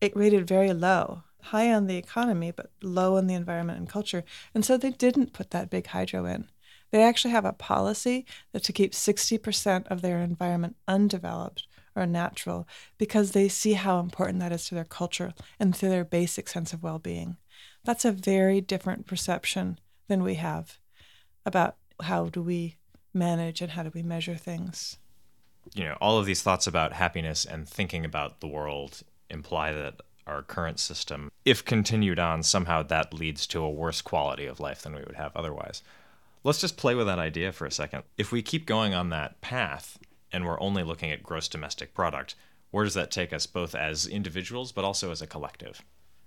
it 0.00 0.16
rated 0.16 0.46
very 0.46 0.72
low, 0.72 1.24
high 1.42 1.72
on 1.72 1.86
the 1.86 1.96
economy, 1.96 2.50
but 2.50 2.70
low 2.82 3.16
on 3.16 3.26
the 3.26 3.34
environment 3.34 3.78
and 3.78 3.88
culture. 3.88 4.24
And 4.54 4.64
so 4.64 4.76
they 4.76 4.90
didn't 4.90 5.32
put 5.32 5.50
that 5.50 5.70
big 5.70 5.88
hydro 5.88 6.24
in. 6.26 6.48
They 6.90 7.02
actually 7.02 7.30
have 7.32 7.44
a 7.44 7.52
policy 7.52 8.26
that 8.52 8.62
to 8.64 8.72
keep 8.72 8.92
60% 8.92 9.86
of 9.88 10.02
their 10.02 10.18
environment 10.18 10.76
undeveloped 10.86 11.66
or 11.94 12.06
natural 12.06 12.66
because 12.98 13.32
they 13.32 13.48
see 13.48 13.74
how 13.74 14.00
important 14.00 14.40
that 14.40 14.52
is 14.52 14.66
to 14.66 14.74
their 14.74 14.84
culture 14.84 15.32
and 15.58 15.74
to 15.74 15.88
their 15.88 16.04
basic 16.04 16.48
sense 16.48 16.72
of 16.72 16.82
well 16.82 16.98
being. 16.98 17.36
That's 17.84 18.04
a 18.04 18.12
very 18.12 18.60
different 18.60 19.06
perception 19.06 19.78
than 20.08 20.22
we 20.22 20.34
have 20.34 20.78
about 21.44 21.76
how 22.02 22.26
do 22.26 22.42
we 22.42 22.76
manage 23.14 23.60
and 23.60 23.72
how 23.72 23.82
do 23.82 23.90
we 23.94 24.02
measure 24.02 24.36
things. 24.36 24.98
You 25.74 25.84
know, 25.84 25.98
all 26.00 26.18
of 26.18 26.26
these 26.26 26.42
thoughts 26.42 26.66
about 26.66 26.94
happiness 26.94 27.44
and 27.44 27.68
thinking 27.68 28.04
about 28.04 28.40
the 28.40 28.48
world 28.48 29.02
imply 29.30 29.72
that 29.72 30.00
our 30.26 30.42
current 30.42 30.78
system, 30.78 31.30
if 31.44 31.64
continued 31.64 32.18
on, 32.18 32.42
somehow 32.42 32.82
that 32.84 33.12
leads 33.12 33.46
to 33.48 33.62
a 33.62 33.70
worse 33.70 34.00
quality 34.00 34.46
of 34.46 34.60
life 34.60 34.82
than 34.82 34.94
we 34.94 35.02
would 35.02 35.16
have 35.16 35.36
otherwise. 35.36 35.82
Let's 36.44 36.60
just 36.60 36.76
play 36.76 36.94
with 36.94 37.06
that 37.06 37.18
idea 37.18 37.52
for 37.52 37.66
a 37.66 37.72
second. 37.72 38.02
If 38.18 38.32
we 38.32 38.42
keep 38.42 38.66
going 38.66 38.94
on 38.94 39.10
that 39.10 39.40
path, 39.40 39.98
and 40.32 40.44
we're 40.44 40.60
only 40.60 40.82
looking 40.82 41.10
at 41.10 41.22
gross 41.22 41.48
domestic 41.48 41.94
product, 41.94 42.34
where 42.70 42.84
does 42.84 42.94
that 42.94 43.10
take 43.10 43.32
us 43.32 43.46
both 43.46 43.74
as 43.74 44.06
individuals 44.06 44.72
but 44.72 44.84
also 44.84 45.10
as 45.10 45.22
a 45.22 45.26
collective? 45.26 45.82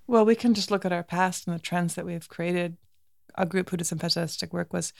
Well, 0.08 0.26
we 0.26 0.36
can 0.36 0.54
just 0.54 0.70
look 0.70 0.86
at 0.86 0.94
our 0.94 1.04
past 1.04 1.48
and 1.48 1.56
the 1.56 1.62
trends 1.62 1.96
that 1.96 2.06
we've 2.06 2.30
created. 2.30 2.78
A 3.36 3.46
group 3.46 3.70
who 3.70 3.78
did 3.78 3.86
some 3.86 4.00
fantastic 4.00 4.54
work 4.54 4.72
was 4.72 4.94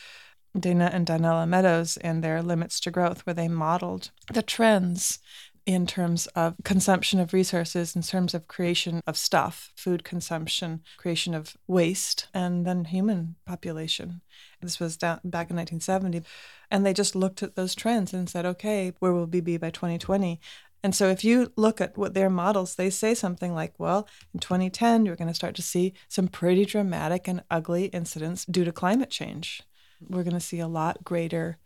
Dana 0.60 0.90
and 0.92 1.06
Donella 1.06 1.48
Meadows 1.48 1.98
and 1.98 2.24
their 2.24 2.42
Limits 2.42 2.80
to 2.82 2.92
Growth, 2.92 3.26
where 3.26 3.34
they 3.34 3.48
modeled 3.48 4.12
the 4.34 4.42
trends 4.42 5.20
in 5.66 5.88
terms 5.88 6.28
of 6.28 6.56
consumption 6.64 7.20
of 7.20 7.34
resources, 7.34 7.96
in 7.96 8.02
terms 8.04 8.34
of 8.34 8.48
creation 8.48 9.02
of 9.08 9.18
stuff, 9.18 9.74
food 9.76 10.04
consumption, 10.04 10.82
creation 10.98 11.34
of 11.34 11.58
waste, 11.68 12.28
and 12.34 12.66
then 12.66 12.86
human 12.86 13.36
population. 13.46 14.22
This 14.62 14.80
was 14.80 14.96
down, 14.96 15.20
back 15.24 15.50
in 15.50 15.56
1970. 15.56 16.22
And 16.70 16.86
they 16.86 16.94
just 16.94 17.16
looked 17.16 17.42
at 17.42 17.56
those 17.56 17.74
trends 17.74 18.14
and 18.14 18.30
said, 18.30 18.46
okay, 18.46 18.94
where 19.00 19.14
will 19.14 19.26
we 19.26 19.42
be 19.42 19.58
by 19.58 19.72
2020? 19.72 20.40
And 20.84 20.94
so 20.94 21.10
if 21.10 21.24
you 21.24 21.52
look 21.56 21.82
at 21.82 21.98
what 21.98 22.14
their 22.14 22.30
models, 22.30 22.76
they 22.76 22.92
say 22.92 23.16
something 23.16 23.56
like, 23.56 23.74
well, 23.80 24.08
in 24.36 24.40
2010, 24.40 25.06
you're 25.06 25.16
going 25.16 25.28
to 25.28 25.34
start 25.34 25.56
to 25.56 25.64
see 25.64 25.94
some 26.08 26.28
pretty 26.28 26.64
dramatic 26.64 27.28
and 27.28 27.44
ugly 27.50 27.86
incidents 27.86 28.46
due 28.46 28.64
to 28.64 28.72
climate 28.72 29.10
change. 29.10 29.64
We're 30.00 30.24
going 30.24 30.36
to 30.36 30.40
see 30.40 30.60
a 30.60 30.68
lot 30.68 31.04
greater 31.04 31.58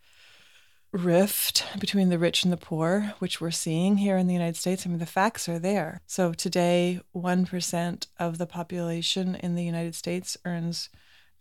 rift 0.92 1.64
between 1.78 2.08
the 2.08 2.18
rich 2.18 2.42
and 2.42 2.52
the 2.52 2.56
poor, 2.56 3.14
which 3.20 3.40
we're 3.40 3.50
seeing 3.50 3.98
here 3.98 4.16
in 4.16 4.26
the 4.26 4.34
United 4.34 4.56
States. 4.56 4.84
I 4.84 4.90
mean, 4.90 4.98
the 4.98 5.06
facts 5.06 5.48
are 5.48 5.58
there. 5.58 6.00
So 6.06 6.32
today, 6.32 7.00
1% 7.14 8.06
of 8.18 8.38
the 8.38 8.46
population 8.46 9.36
in 9.36 9.54
the 9.54 9.64
United 9.64 9.94
States 9.94 10.36
earns 10.44 10.88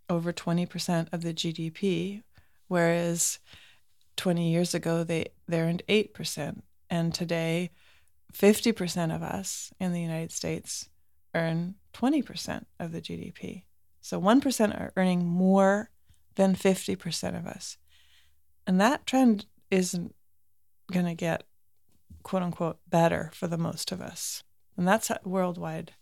over 0.10 0.32
20% 0.32 1.08
of 1.12 1.22
the 1.22 1.34
GDP, 1.34 2.24
whereas 2.68 3.40
20 4.18 4.52
years 4.52 4.74
ago 4.74 5.04
they, 5.04 5.30
they 5.48 5.62
earned 5.62 5.84
8%. 5.88 6.62
And 6.90 7.14
today, 7.14 7.72
50% 8.34 9.16
of 9.16 9.24
us 9.24 9.72
in 9.80 9.94
the 9.94 10.02
United 10.02 10.32
States 10.32 10.90
earn 11.34 11.76
20% 11.94 12.66
of 12.80 12.92
the 12.92 13.02
GDP. 13.02 13.64
So 14.02 14.22
1% 14.22 14.80
are 14.80 14.94
earning 14.96 15.26
more 15.26 15.90
than 16.36 16.56
50% 16.56 17.38
of 17.38 17.46
us. 17.46 17.78
And 18.70 18.80
that 18.80 19.08
trend 19.08 19.48
isn't 19.72 20.14
going 20.92 21.08
to 21.08 21.16
get 21.16 21.44
quote 22.22 22.44
unquote 22.44 22.78
better 22.88 23.32
for 23.34 23.48
the 23.48 23.58
most 23.58 23.92
of 23.92 24.00
us. 24.00 24.44
And 24.78 24.88
that's 24.88 25.10
worldwide. 25.24 25.94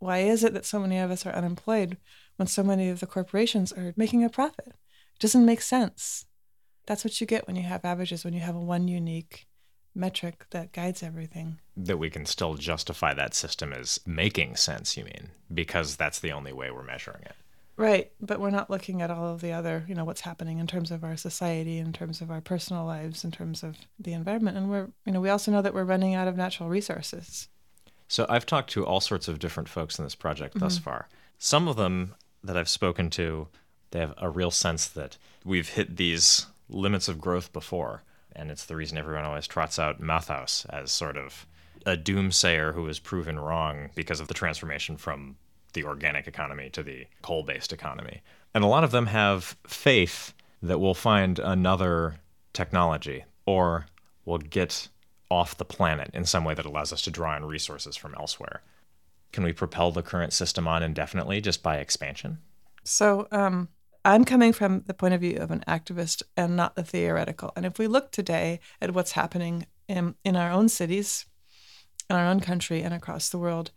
Why 0.00 0.18
is 0.18 0.44
it 0.44 0.52
that 0.52 0.66
so 0.66 0.78
many 0.78 0.98
of 0.98 1.10
us 1.10 1.24
are 1.24 1.32
unemployed 1.32 1.96
when 2.36 2.46
so 2.46 2.62
many 2.62 2.90
of 2.90 3.00
the 3.00 3.06
corporations 3.06 3.72
are 3.72 3.94
making 3.96 4.22
a 4.22 4.28
profit? 4.28 4.66
It 4.66 5.20
doesn't 5.20 5.46
make 5.46 5.62
sense. 5.62 6.26
That's 6.84 7.04
what 7.04 7.18
you 7.22 7.26
get 7.26 7.46
when 7.46 7.56
you 7.56 7.62
have 7.62 7.86
averages, 7.86 8.22
when 8.22 8.34
you 8.34 8.40
have 8.40 8.54
one 8.54 8.86
unique 8.86 9.46
metric 9.94 10.44
that 10.50 10.72
guides 10.72 11.02
everything. 11.02 11.58
That 11.74 11.96
we 11.96 12.10
can 12.10 12.26
still 12.26 12.56
justify 12.56 13.14
that 13.14 13.32
system 13.32 13.72
as 13.72 13.98
making 14.04 14.56
sense, 14.56 14.98
you 14.98 15.04
mean? 15.04 15.30
Because 15.54 15.96
that's 15.96 16.20
the 16.20 16.32
only 16.32 16.52
way 16.52 16.70
we're 16.70 16.82
measuring 16.82 17.22
it. 17.22 17.36
Right, 17.76 18.12
but 18.20 18.38
we're 18.38 18.50
not 18.50 18.70
looking 18.70 19.02
at 19.02 19.10
all 19.10 19.26
of 19.26 19.40
the 19.40 19.52
other, 19.52 19.84
you 19.88 19.96
know, 19.96 20.04
what's 20.04 20.20
happening 20.20 20.58
in 20.58 20.66
terms 20.68 20.92
of 20.92 21.02
our 21.02 21.16
society, 21.16 21.78
in 21.78 21.92
terms 21.92 22.20
of 22.20 22.30
our 22.30 22.40
personal 22.40 22.84
lives, 22.84 23.24
in 23.24 23.32
terms 23.32 23.64
of 23.64 23.76
the 23.98 24.12
environment, 24.12 24.56
and 24.56 24.70
we're, 24.70 24.90
you 25.04 25.12
know, 25.12 25.20
we 25.20 25.28
also 25.28 25.50
know 25.50 25.60
that 25.60 25.74
we're 25.74 25.82
running 25.82 26.14
out 26.14 26.28
of 26.28 26.36
natural 26.36 26.68
resources. 26.68 27.48
So 28.06 28.26
I've 28.28 28.46
talked 28.46 28.70
to 28.70 28.86
all 28.86 29.00
sorts 29.00 29.26
of 29.26 29.40
different 29.40 29.68
folks 29.68 29.98
in 29.98 30.04
this 30.04 30.14
project 30.14 30.58
thus 30.58 30.76
mm-hmm. 30.76 30.84
far. 30.84 31.08
Some 31.38 31.66
of 31.66 31.74
them 31.74 32.14
that 32.44 32.56
I've 32.56 32.68
spoken 32.68 33.10
to, 33.10 33.48
they 33.90 33.98
have 33.98 34.14
a 34.18 34.30
real 34.30 34.52
sense 34.52 34.86
that 34.88 35.16
we've 35.44 35.70
hit 35.70 35.96
these 35.96 36.46
limits 36.68 37.08
of 37.08 37.20
growth 37.20 37.52
before, 37.52 38.02
and 38.36 38.52
it's 38.52 38.66
the 38.66 38.76
reason 38.76 38.98
everyone 38.98 39.24
always 39.24 39.48
trots 39.48 39.80
out 39.80 39.98
Malthus 39.98 40.64
as 40.70 40.92
sort 40.92 41.16
of 41.16 41.44
a 41.86 41.96
doomsayer 41.96 42.72
who 42.72 42.82
was 42.82 42.98
proven 42.98 43.38
wrong 43.38 43.90
because 43.94 44.20
of 44.20 44.28
the 44.28 44.34
transformation 44.34 44.96
from 44.96 45.36
the 45.74 45.84
organic 45.84 46.26
economy 46.26 46.70
to 46.70 46.82
the 46.82 47.06
coal 47.22 47.42
based 47.42 47.72
economy. 47.72 48.22
And 48.54 48.64
a 48.64 48.68
lot 48.68 48.84
of 48.84 48.90
them 48.90 49.06
have 49.06 49.56
faith 49.66 50.32
that 50.62 50.80
we'll 50.80 50.94
find 50.94 51.38
another 51.38 52.16
technology 52.52 53.24
or 53.46 53.86
we'll 54.24 54.38
get 54.38 54.88
off 55.30 55.56
the 55.56 55.64
planet 55.64 56.10
in 56.14 56.24
some 56.24 56.44
way 56.44 56.54
that 56.54 56.64
allows 56.64 56.92
us 56.92 57.02
to 57.02 57.10
draw 57.10 57.34
on 57.34 57.44
resources 57.44 57.96
from 57.96 58.14
elsewhere. 58.18 58.62
Can 59.32 59.44
we 59.44 59.52
propel 59.52 59.90
the 59.90 60.02
current 60.02 60.32
system 60.32 60.68
on 60.68 60.82
indefinitely 60.82 61.40
just 61.40 61.62
by 61.62 61.78
expansion? 61.78 62.38
So, 62.84 63.26
um, 63.32 63.68
I'm 64.06 64.26
coming 64.26 64.52
from 64.52 64.82
the 64.86 64.92
point 64.92 65.14
of 65.14 65.22
view 65.22 65.38
of 65.38 65.50
an 65.50 65.64
activist 65.66 66.22
and 66.36 66.56
not 66.56 66.76
the 66.76 66.84
theoretical. 66.84 67.52
And 67.56 67.64
if 67.64 67.78
we 67.78 67.86
look 67.86 68.12
today 68.12 68.60
at 68.80 68.92
what's 68.92 69.12
happening 69.12 69.66
in, 69.88 70.14
in 70.24 70.36
our 70.36 70.50
own 70.50 70.68
cities, 70.68 71.24
in 72.10 72.16
our 72.16 72.26
own 72.26 72.40
country, 72.40 72.82
and 72.82 72.92
across 72.92 73.30
the 73.30 73.38
world, 73.38 73.70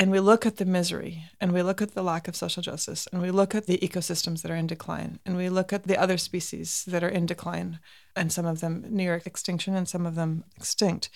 and 0.00 0.10
we 0.10 0.18
look 0.18 0.46
at 0.46 0.56
the 0.56 0.64
misery 0.64 1.24
and 1.42 1.52
we 1.52 1.62
look 1.62 1.82
at 1.82 1.92
the 1.92 2.02
lack 2.02 2.26
of 2.26 2.34
social 2.34 2.62
justice 2.62 3.06
and 3.12 3.20
we 3.20 3.30
look 3.30 3.54
at 3.54 3.66
the 3.66 3.76
ecosystems 3.82 4.40
that 4.40 4.50
are 4.50 4.56
in 4.56 4.66
decline 4.66 5.18
and 5.26 5.36
we 5.36 5.50
look 5.50 5.74
at 5.74 5.82
the 5.82 6.00
other 6.00 6.16
species 6.16 6.84
that 6.86 7.04
are 7.04 7.08
in 7.10 7.26
decline 7.26 7.78
and 8.16 8.32
some 8.32 8.46
of 8.46 8.60
them 8.60 8.82
near 8.88 9.20
extinction 9.26 9.74
and 9.74 9.86
some 9.86 10.06
of 10.06 10.14
them 10.14 10.42
extinct. 10.56 11.10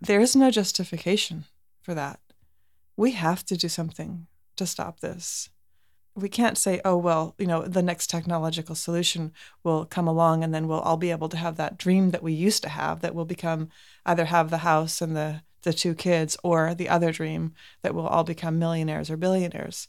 There 0.00 0.20
is 0.20 0.36
no 0.36 0.52
justification 0.52 1.44
for 1.80 1.92
that. 1.94 2.20
We 2.96 3.12
have 3.12 3.44
to 3.46 3.56
do 3.56 3.68
something 3.68 4.28
to 4.54 4.64
stop 4.64 5.00
this. 5.00 5.50
We 6.14 6.28
can't 6.28 6.58
say 6.58 6.80
oh 6.84 6.98
well 6.98 7.34
you 7.36 7.48
know 7.48 7.62
the 7.62 7.82
next 7.82 8.08
technological 8.10 8.76
solution 8.76 9.32
will 9.64 9.86
come 9.86 10.06
along 10.06 10.44
and 10.44 10.54
then 10.54 10.68
we'll 10.68 10.78
all 10.78 10.98
be 10.98 11.10
able 11.10 11.30
to 11.30 11.36
have 11.36 11.56
that 11.56 11.78
dream 11.78 12.12
that 12.12 12.22
we 12.22 12.32
used 12.32 12.62
to 12.62 12.68
have 12.68 13.00
that 13.00 13.14
will 13.16 13.24
become 13.24 13.70
either 14.06 14.26
have 14.26 14.50
the 14.50 14.58
house 14.58 15.02
and 15.02 15.16
the 15.16 15.42
the 15.62 15.72
two 15.72 15.94
kids 15.94 16.36
or 16.42 16.74
the 16.74 16.88
other 16.88 17.12
dream 17.12 17.54
that 17.82 17.94
we'll 17.94 18.06
all 18.06 18.24
become 18.24 18.58
millionaires 18.58 19.10
or 19.10 19.16
billionaires. 19.16 19.88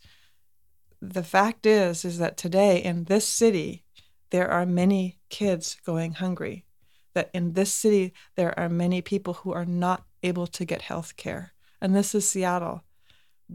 The 1.01 1.23
fact 1.23 1.65
is 1.65 2.05
is 2.05 2.17
that 2.19 2.37
today 2.37 2.81
in 2.81 3.05
this 3.05 3.27
city 3.27 3.83
there 4.29 4.49
are 4.49 4.65
many 4.65 5.19
kids 5.29 5.77
going 5.85 6.13
hungry. 6.13 6.65
That 7.13 7.29
in 7.33 7.53
this 7.53 7.73
city 7.73 8.13
there 8.35 8.57
are 8.57 8.69
many 8.69 9.01
people 9.01 9.35
who 9.35 9.51
are 9.51 9.65
not 9.65 10.05
able 10.23 10.47
to 10.47 10.65
get 10.65 10.83
health 10.83 11.17
care. 11.17 11.53
And 11.81 11.95
this 11.95 12.15
is 12.15 12.27
Seattle 12.27 12.83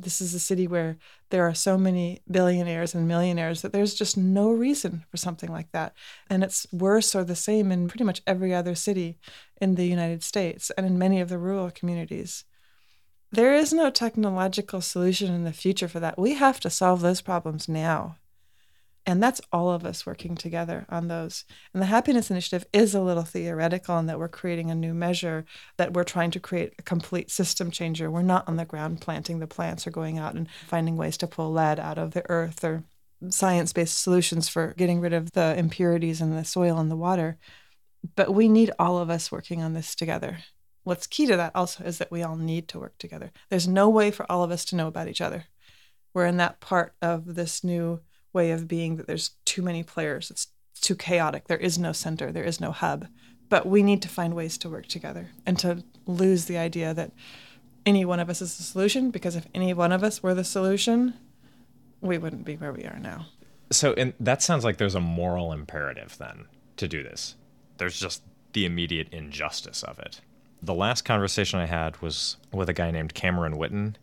this 0.03 0.21
is 0.21 0.35
a 0.35 0.39
city 0.39 0.67
where 0.67 0.97
there 1.31 1.47
are 1.47 1.55
so 1.55 1.77
many 1.77 2.21
billionaires 2.31 2.95
and 2.95 3.09
millionaires 3.09 3.63
that 3.63 3.73
there's 3.73 3.95
just 3.95 4.17
no 4.17 4.51
reason 4.51 5.05
for 5.11 5.17
something 5.17 5.51
like 5.51 5.71
that. 5.73 5.95
And 6.31 6.43
it's 6.43 6.67
worse 6.73 7.15
or 7.15 7.25
the 7.25 7.37
same 7.37 7.71
in 7.71 7.89
pretty 7.89 8.05
much 8.05 8.23
every 8.27 8.55
other 8.55 8.75
city 8.75 9.19
in 9.61 9.75
the 9.75 9.87
United 9.87 10.23
States 10.23 10.71
and 10.77 10.87
in 10.87 10.99
many 10.99 11.21
of 11.21 11.29
the 11.29 11.39
rural 11.39 11.71
communities. 11.71 12.45
There 13.31 13.55
is 13.55 13.73
no 13.73 13.91
technological 13.91 14.81
solution 14.81 15.35
in 15.35 15.45
the 15.45 15.53
future 15.53 15.89
for 15.89 16.01
that. 16.01 16.19
We 16.19 16.35
have 16.35 16.61
to 16.61 16.71
solve 16.71 17.03
those 17.03 17.21
problems 17.21 17.69
now. 17.69 18.17
And 19.09 19.23
that's 19.23 19.41
all 19.51 19.71
of 19.71 19.87
us 19.87 20.05
working 20.05 20.35
together 20.35 20.85
on 20.91 21.09
those. 21.09 21.47
And 21.73 21.81
the 21.81 21.87
Happiness 21.87 22.31
Initiative 22.31 22.67
is 22.75 22.95
a 22.95 23.01
little 23.01 23.23
theoretical 23.23 23.99
in 23.99 24.05
that 24.05 24.19
we're 24.19 24.29
creating 24.29 24.71
a 24.71 24.75
new 24.75 24.93
measure, 24.93 25.47
that 25.79 25.95
we're 25.95 26.05
trying 26.05 26.31
to 26.33 26.41
create 26.41 26.75
a 26.79 26.83
complete 26.83 27.31
system 27.31 27.71
changer. 27.71 28.11
We're 28.11 28.21
not 28.21 28.47
on 28.47 28.57
the 28.57 28.67
ground 28.67 29.01
planting 29.01 29.39
the 29.39 29.47
plants 29.47 29.87
or 29.87 29.91
going 29.93 30.19
out 30.19 30.35
and 30.35 30.47
finding 30.67 30.99
ways 30.99 31.17
to 31.17 31.27
pull 31.27 31.51
lead 31.51 31.81
out 31.81 31.97
of 31.97 32.11
the 32.11 32.23
earth 32.29 32.63
or 32.63 32.85
science 33.31 33.73
based 33.73 33.97
solutions 33.97 34.47
for 34.47 34.75
getting 34.77 35.01
rid 35.01 35.15
of 35.15 35.33
the 35.33 35.57
impurities 35.57 36.21
in 36.21 36.37
the 36.37 36.45
soil 36.45 36.79
and 36.79 36.91
the 36.91 36.95
water. 36.95 37.39
But 38.15 38.35
we 38.35 38.47
need 38.47 38.73
all 38.79 38.99
of 38.99 39.09
us 39.09 39.33
working 39.33 39.63
on 39.63 39.73
this 39.73 39.95
together. 39.95 40.41
What's 40.85 41.07
key 41.07 41.25
to 41.29 41.37
that 41.39 41.53
also 41.55 41.83
is 41.83 41.97
that 41.97 42.11
we 42.11 42.23
all 42.23 42.37
need 42.37 42.69
to 42.69 42.79
work 42.79 42.99
together. 42.99 43.33
There's 43.49 43.67
no 43.67 43.89
way 43.89 44.11
for 44.11 44.31
all 44.31 44.45
of 44.45 44.51
us 44.51 44.67
to 44.67 44.77
know 44.77 44.87
about 44.87 45.09
each 45.09 45.23
other. 45.23 45.47
We're 46.13 46.27
in 46.27 46.37
that 46.37 46.61
part 46.61 46.93
of 47.01 47.35
this 47.37 47.65
new 47.65 48.01
way 48.33 48.51
of 48.51 48.69
being 48.69 48.97
that 48.97 49.07
there's 49.07 49.31
too 49.45 49.63
many 49.63 49.83
players. 49.83 50.31
It's 50.31 50.49
too 50.81 50.95
chaotic. 50.95 51.49
There 51.49 51.59
is 51.59 51.79
no 51.79 51.93
center, 51.93 52.33
there 52.33 52.45
is 52.45 52.61
no 52.61 52.73
hub. 52.73 53.07
But 53.49 53.67
we 53.67 53.83
need 53.83 54.03
to 54.03 54.09
find 54.09 54.35
ways 54.35 54.59
to 54.59 54.69
work 54.69 54.87
together 54.87 55.31
and 55.47 55.59
to 55.61 55.83
lose 56.07 56.45
the 56.45 56.59
idea 56.59 56.93
that 56.95 57.13
any 57.87 58.05
one 58.05 58.21
of 58.21 58.29
us 58.29 58.43
is 58.43 58.57
the 58.59 58.63
solution, 58.63 59.11
because 59.11 59.35
if 59.35 59.47
any 59.55 59.73
one 59.73 59.93
of 59.93 60.05
us 60.05 60.23
were 60.23 60.35
the 60.35 60.45
solution, 60.45 61.15
we 62.01 62.19
wouldn't 62.19 62.45
be 62.45 62.57
where 62.57 62.73
we 62.73 62.85
are 62.85 62.99
now. 62.99 63.27
So, 63.71 63.95
and 63.95 64.13
that 64.21 64.43
sounds 64.43 64.65
like 64.65 64.77
there's 64.77 64.95
a 64.95 65.01
moral 65.01 65.53
imperative 65.53 66.17
then 66.19 66.45
to 66.77 66.87
do 66.87 67.03
this. 67.03 67.37
There's 67.79 67.99
just 67.99 68.23
the 68.53 68.67
immediate 68.67 69.09
injustice 69.11 69.83
of 69.83 69.99
it. 69.99 70.21
The 70.63 70.75
last 70.75 71.05
conversation 71.05 71.59
I 71.59 71.67
had 71.67 72.01
was 72.03 72.37
with 72.53 72.69
a 72.69 72.75
guy 72.75 72.91
named 72.91 73.15
Cameron 73.15 73.55
Whitten. 73.55 73.95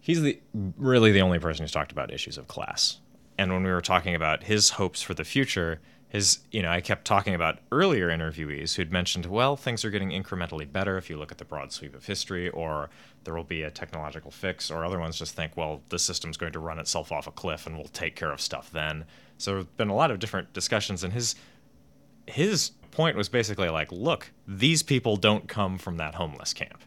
He's 0.00 0.22
the 0.22 0.38
really 0.78 1.12
the 1.12 1.22
only 1.22 1.38
person 1.38 1.64
who's 1.64 1.72
talked 1.72 1.92
about 1.92 2.12
issues 2.12 2.38
of 2.38 2.48
class 2.48 3.00
and 3.38 3.52
when 3.52 3.64
we 3.64 3.70
were 3.70 3.80
talking 3.80 4.14
about 4.14 4.44
his 4.44 4.70
hopes 4.70 5.02
for 5.02 5.14
the 5.14 5.24
future, 5.24 5.80
his, 6.08 6.38
you 6.52 6.62
know, 6.62 6.70
I 6.70 6.80
kept 6.80 7.04
talking 7.04 7.34
about 7.34 7.58
earlier 7.72 8.08
interviewees 8.08 8.76
who'd 8.76 8.92
mentioned, 8.92 9.26
well, 9.26 9.56
things 9.56 9.84
are 9.84 9.90
getting 9.90 10.10
incrementally 10.10 10.70
better 10.70 10.96
if 10.96 11.10
you 11.10 11.16
look 11.16 11.32
at 11.32 11.38
the 11.38 11.44
broad 11.44 11.72
sweep 11.72 11.94
of 11.94 12.06
history, 12.06 12.48
or 12.50 12.88
there 13.24 13.34
will 13.34 13.42
be 13.42 13.62
a 13.62 13.70
technological 13.70 14.30
fix, 14.30 14.70
or 14.70 14.84
other 14.84 15.00
ones 15.00 15.18
just 15.18 15.34
think, 15.34 15.56
well, 15.56 15.82
the 15.88 15.98
system's 15.98 16.36
going 16.36 16.52
to 16.52 16.60
run 16.60 16.78
itself 16.78 17.10
off 17.10 17.26
a 17.26 17.32
cliff 17.32 17.66
and 17.66 17.76
we'll 17.76 17.88
take 17.88 18.14
care 18.14 18.30
of 18.30 18.40
stuff 18.40 18.70
then. 18.70 19.04
So 19.38 19.54
there's 19.54 19.64
been 19.64 19.88
a 19.88 19.94
lot 19.94 20.12
of 20.12 20.20
different 20.20 20.52
discussions, 20.52 21.02
and 21.02 21.12
his 21.12 21.34
his 22.26 22.70
point 22.92 23.16
was 23.16 23.28
basically 23.28 23.68
like, 23.68 23.90
look, 23.90 24.30
these 24.46 24.82
people 24.82 25.16
don't 25.16 25.48
come 25.48 25.76
from 25.76 25.96
that 25.96 26.14
homeless 26.14 26.54
camp 26.54 26.82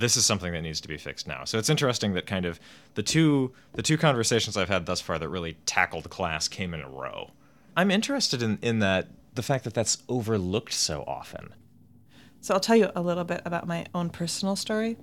this 0.00 0.16
is 0.16 0.26
something 0.26 0.52
that 0.52 0.62
needs 0.62 0.80
to 0.80 0.88
be 0.88 0.96
fixed 0.96 1.26
now. 1.26 1.44
So 1.44 1.58
it's 1.58 1.70
interesting 1.70 2.14
that 2.14 2.26
kind 2.26 2.44
of 2.44 2.60
the 2.94 3.02
two 3.02 3.52
the 3.72 3.82
two 3.82 3.96
conversations 3.96 4.56
I've 4.56 4.68
had 4.68 4.86
thus 4.86 5.00
far 5.00 5.18
that 5.18 5.28
really 5.28 5.54
tackled 5.66 6.10
class 6.10 6.48
came 6.48 6.74
in 6.74 6.80
a 6.80 6.88
row. 6.88 7.30
I'm 7.76 7.90
interested 7.90 8.42
in 8.42 8.58
in 8.62 8.78
that 8.80 9.08
the 9.34 9.42
fact 9.42 9.64
that 9.64 9.74
that's 9.74 10.02
overlooked 10.08 10.72
so 10.72 11.04
often. 11.06 11.54
So 12.40 12.54
I'll 12.54 12.60
tell 12.60 12.76
you 12.76 12.90
a 12.94 13.02
little 13.02 13.24
bit 13.24 13.42
about 13.44 13.66
my 13.66 13.86
own 13.94 14.10
personal 14.10 14.54
story. 14.54 14.96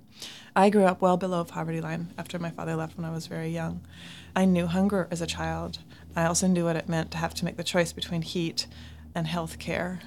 I 0.55 0.69
grew 0.69 0.85
up 0.85 1.01
well 1.01 1.17
below 1.17 1.43
poverty 1.43 1.81
line 1.81 2.13
after 2.17 2.39
my 2.39 2.49
father 2.49 2.75
left 2.75 2.95
when 2.95 3.05
I 3.05 3.11
was 3.11 3.27
very 3.27 3.49
young. 3.49 3.81
I 4.35 4.45
knew 4.45 4.65
hunger 4.65 5.07
as 5.11 5.21
a 5.21 5.27
child. 5.27 5.79
I 6.15 6.25
also 6.25 6.47
knew 6.47 6.63
what 6.63 6.75
it 6.75 6.87
meant 6.87 7.11
to 7.11 7.17
have 7.17 7.33
to 7.35 7.45
make 7.45 7.57
the 7.57 7.63
choice 7.63 7.91
between 7.91 8.21
heat 8.21 8.65
and 9.13 9.27
health 9.27 9.59
care 9.59 9.99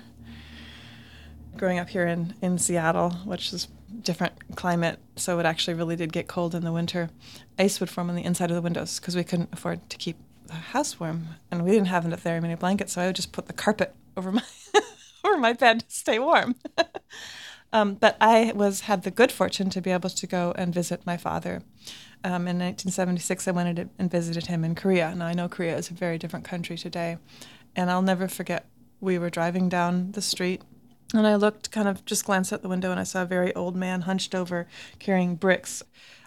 growing 1.57 1.79
up 1.79 1.89
here 1.89 2.07
in, 2.07 2.35
in 2.43 2.59
Seattle, 2.59 3.11
which 3.25 3.53
is 3.53 3.69
different 4.03 4.57
climate, 4.57 4.99
so 5.17 5.39
it 5.39 5.47
actually 5.47 5.75
really 5.75 5.97
did 5.97 6.13
get 6.13 6.29
cold 6.29 6.55
in 6.55 6.65
the 6.65 6.73
winter. 6.73 7.11
Ice 7.59 7.81
would 7.81 7.91
form 7.91 8.11
on 8.11 8.17
the 8.17 8.25
inside 8.25 8.51
of 8.51 8.55
the 8.55 8.63
windows 8.63 8.99
because 8.99 9.17
we 9.17 9.25
couldn't 9.25 9.51
afford 9.53 9.89
to 9.91 9.97
keep 9.97 10.17
the 10.47 10.55
house 10.55 11.01
warm, 11.01 11.29
and 11.51 11.65
we 11.65 11.71
didn't 11.71 11.89
have 11.89 12.05
enough 12.05 12.21
very 12.21 12.41
many 12.41 12.55
blankets, 12.55 12.93
so 12.93 13.03
I 13.03 13.07
would 13.07 13.17
just 13.17 13.33
put 13.33 13.47
the 13.47 13.53
carpet 13.53 13.95
over 14.17 14.33
my 14.33 14.43
over 15.25 15.37
my 15.37 15.53
bed 15.53 15.81
to 15.81 15.95
stay 15.95 16.19
warm. 16.19 16.55
um, 17.73 17.95
but 17.95 18.17
I 18.21 18.53
was 18.55 18.83
had 18.83 19.03
the 19.03 19.11
good 19.11 19.33
fortune 19.33 19.71
to 19.71 19.81
be 19.81 19.91
able 19.91 20.11
to 20.11 20.27
go 20.27 20.53
and 20.57 20.73
visit 20.73 21.05
my 21.05 21.17
father. 21.17 21.63
Um, 22.25 22.49
in 22.49 22.59
1976, 22.59 23.47
I 23.47 23.51
went 23.51 23.91
and 23.99 24.11
visited 24.11 24.47
him 24.47 24.65
in 24.65 24.75
Korea. 24.75 25.15
Now 25.15 25.27
I 25.27 25.35
know 25.35 25.49
Korea 25.49 25.77
is 25.77 25.91
a 25.91 25.95
very 25.95 26.19
different 26.19 26.45
country 26.45 26.77
today, 26.77 27.19
and 27.75 27.91
I'll 27.91 28.03
never 28.03 28.29
forget. 28.29 28.67
We 29.01 29.19
were 29.19 29.31
driving 29.31 29.69
down 29.69 30.13
the 30.13 30.23
street 30.23 30.63
and 31.15 31.27
I 31.27 31.37
looked, 31.37 31.71
kind 31.71 31.89
of 31.89 32.05
just 32.05 32.25
glanced 32.25 32.53
out 32.53 32.63
the 32.63 32.69
window, 32.69 32.91
and 32.91 32.99
I 32.99 33.05
saw 33.05 33.23
a 33.23 33.27
very 33.27 33.55
old 33.55 33.77
man 33.77 34.03
hunched 34.03 34.35
over 34.35 34.67
carrying 34.99 35.37
bricks 35.37 35.83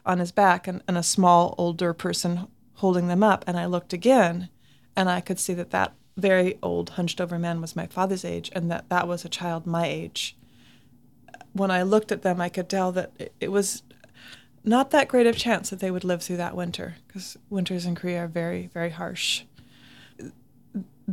on 0.05 0.19
his 0.19 0.31
back, 0.31 0.67
and, 0.67 0.81
and 0.87 0.97
a 0.97 1.03
small, 1.03 1.55
older 1.57 1.93
person 1.93 2.47
holding 2.75 3.07
them 3.07 3.23
up. 3.23 3.43
And 3.45 3.59
I 3.59 3.65
looked 3.65 3.93
again, 3.93 4.49
and 4.95 5.09
I 5.09 5.21
could 5.21 5.39
see 5.39 5.53
that 5.55 5.71
that 5.71 5.93
very 6.17 6.57
old, 6.61 6.91
hunched 6.91 7.21
over 7.21 7.37
man 7.37 7.61
was 7.61 7.75
my 7.75 7.87
father's 7.87 8.25
age, 8.25 8.49
and 8.53 8.71
that 8.71 8.89
that 8.89 9.07
was 9.07 9.25
a 9.25 9.29
child 9.29 9.65
my 9.65 9.85
age. 9.85 10.35
When 11.53 11.71
I 11.71 11.83
looked 11.83 12.11
at 12.11 12.21
them, 12.21 12.39
I 12.39 12.49
could 12.49 12.69
tell 12.69 12.91
that 12.93 13.11
it, 13.19 13.33
it 13.39 13.51
was 13.51 13.83
not 14.63 14.91
that 14.91 15.07
great 15.07 15.27
of 15.27 15.37
chance 15.37 15.69
that 15.69 15.79
they 15.79 15.91
would 15.91 16.03
live 16.03 16.21
through 16.21 16.37
that 16.37 16.55
winter, 16.55 16.95
because 17.07 17.37
winters 17.49 17.85
in 17.85 17.95
Korea 17.95 18.25
are 18.25 18.27
very, 18.27 18.69
very 18.73 18.91
harsh 18.91 19.43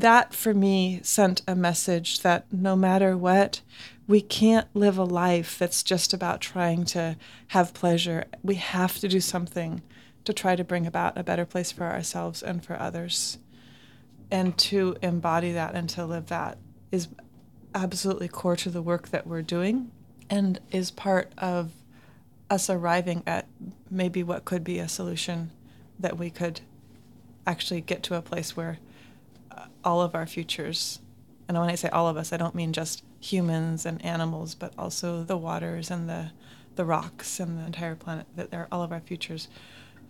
that 0.01 0.35
for 0.35 0.53
me 0.53 1.01
sent 1.03 1.41
a 1.49 1.55
message 1.55 2.21
that 2.21 2.45
no 2.53 2.77
matter 2.77 3.17
what, 3.17 3.63
we 4.07 4.21
can't 4.21 4.69
live 4.75 4.99
a 4.99 5.05
life 5.05 5.59
that's 5.59 5.83
just 5.83 6.13
about 6.13 6.43
trying 6.43 6.85
to 6.85 7.17
have 7.49 7.73
pleasure. 7.73 8.27
We 8.43 8.57
have 8.57 8.99
to 8.99 9.09
do 9.09 9.21
something 9.21 9.83
to 10.25 10.35
try 10.35 10.55
to 10.55 10.65
bring 10.65 10.87
about 10.87 11.17
a 11.17 11.25
better 11.25 11.47
place 11.47 11.73
for 11.73 11.85
ourselves 11.85 12.43
and 12.43 12.63
for 12.63 12.79
others. 12.79 13.39
And 14.31 14.59
to 14.59 14.97
embody 15.01 15.53
that 15.53 15.75
and 15.75 15.89
to 15.91 16.05
live 16.05 16.27
that 16.27 16.59
is 16.93 17.09
absolutely 17.75 18.29
core 18.29 18.57
to 18.57 18.71
the 18.71 18.83
work 18.83 19.09
that 19.09 19.27
we're 19.27 19.43
doing 19.43 19.91
and 20.29 20.61
is 20.71 20.91
part 20.91 21.33
of 21.39 21.73
us 22.51 22.69
arriving 22.69 23.23
at 23.27 23.47
maybe 23.91 24.23
what 24.23 24.45
could 24.45 24.63
be 24.63 24.79
a 24.79 24.89
solution 24.89 25.51
that 25.99 26.19
we 26.19 26.29
could 26.29 26.61
actually 27.47 27.81
get 27.81 28.03
to 28.03 28.15
a 28.15 28.23
place 28.23 28.57
where 28.57 28.79
all 29.87 30.03
of 30.03 30.15
our 30.15 30.27
futures. 30.27 30.99
And 31.49 31.57
when 31.57 31.71
I 31.71 31.77
say 31.77 31.89
all 31.89 32.09
of 32.09 32.17
us, 32.17 32.33
I 32.33 32.37
don't 32.37 32.55
mean 32.55 32.73
just 32.73 33.05
humans 33.21 33.87
and 33.87 34.05
animals, 34.05 34.55
but 34.55 34.75
also 34.77 35.23
the 35.23 35.37
waters 35.37 35.91
and 35.91 36.09
the, 36.09 36.33
the 36.75 36.85
rocks 36.85 37.41
and 37.41 37.59
the 37.59 37.65
entire 37.65 37.95
planet, 37.95 38.27
that 38.37 38.51
they're 38.51 38.69
all 38.71 38.83
of 38.83 38.93
our 38.93 39.01
futures 39.01 39.49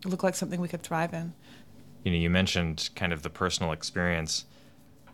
look 0.04 0.22
like 0.22 0.34
something 0.34 0.60
we 0.60 0.68
could 0.68 0.82
thrive 0.82 1.12
in. 1.12 1.34
You 2.04 2.12
know, 2.12 2.18
you 2.18 2.30
mentioned 2.30 2.90
kind 2.94 3.12
of 3.12 3.22
the 3.22 3.30
personal 3.30 3.72
experience. 3.72 4.44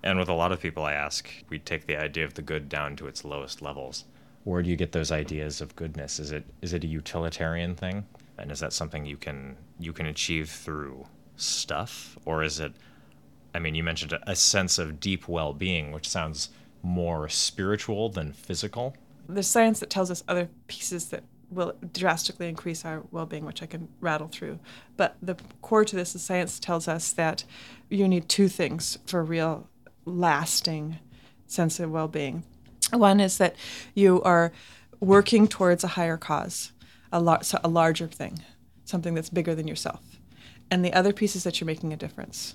And 0.02 0.18
with 0.18 0.28
a 0.28 0.34
lot 0.34 0.52
of 0.52 0.60
people 0.60 0.84
I 0.84 0.92
ask, 0.92 1.28
we 1.48 1.58
take 1.58 1.86
the 1.86 1.96
idea 1.96 2.24
of 2.24 2.34
the 2.34 2.42
good 2.42 2.68
down 2.68 2.96
to 2.96 3.06
its 3.06 3.24
lowest 3.24 3.62
levels. 3.62 4.04
Where 4.44 4.62
do 4.62 4.68
you 4.68 4.76
get 4.76 4.92
those 4.92 5.12
ideas 5.12 5.60
of 5.60 5.76
goodness? 5.76 6.18
Is 6.18 6.32
it 6.32 6.44
is 6.60 6.72
it 6.72 6.82
a 6.82 6.88
utilitarian 6.88 7.76
thing? 7.76 8.04
And 8.38 8.50
is 8.50 8.58
that 8.60 8.72
something 8.72 9.06
you 9.06 9.16
can 9.16 9.56
you 9.78 9.92
can 9.92 10.06
achieve 10.06 10.50
through 10.50 11.06
stuff? 11.36 12.18
Or 12.24 12.42
is 12.42 12.58
it 12.58 12.72
I 13.54 13.58
mean, 13.58 13.74
you 13.74 13.82
mentioned 13.82 14.18
a, 14.26 14.36
sense 14.36 14.78
of 14.78 15.00
deep 15.00 15.28
well 15.28 15.52
being, 15.52 15.92
which 15.92 16.08
sounds 16.08 16.50
more 16.82 17.28
spiritual 17.28 18.08
than 18.08 18.32
physical. 18.32 18.96
There's 19.28 19.46
science 19.46 19.80
that 19.80 19.90
tells 19.90 20.10
us 20.10 20.24
other 20.26 20.48
pieces 20.66 21.08
that 21.08 21.22
will 21.50 21.74
drastically 21.92 22.48
increase 22.48 22.84
our 22.84 23.02
well 23.10 23.26
being, 23.26 23.44
which 23.44 23.62
I 23.62 23.66
can 23.66 23.88
rattle 24.00 24.28
through. 24.28 24.58
But 24.96 25.16
the 25.22 25.36
core 25.60 25.84
to 25.84 25.96
this 25.96 26.14
is 26.14 26.22
science 26.22 26.58
tells 26.58 26.88
us 26.88 27.12
that 27.12 27.44
you 27.88 28.08
need 28.08 28.28
two 28.28 28.48
things 28.48 28.98
for 29.06 29.22
real, 29.22 29.68
lasting 30.04 30.98
sense 31.46 31.78
of 31.78 31.90
well 31.90 32.08
being. 32.08 32.44
One 32.92 33.20
is 33.20 33.38
that 33.38 33.56
you 33.94 34.22
are 34.22 34.52
working 35.00 35.46
towards 35.46 35.84
a 35.84 35.88
higher 35.88 36.16
cause, 36.16 36.72
a, 37.10 37.20
lar- 37.20 37.42
a 37.62 37.68
larger 37.68 38.06
thing, 38.06 38.42
something 38.84 39.14
that's 39.14 39.30
bigger 39.30 39.54
than 39.54 39.68
yourself. 39.68 40.00
And 40.70 40.84
the 40.84 40.92
other 40.92 41.12
piece 41.12 41.36
is 41.36 41.44
that 41.44 41.60
you're 41.60 41.66
making 41.66 41.92
a 41.92 41.96
difference 41.96 42.54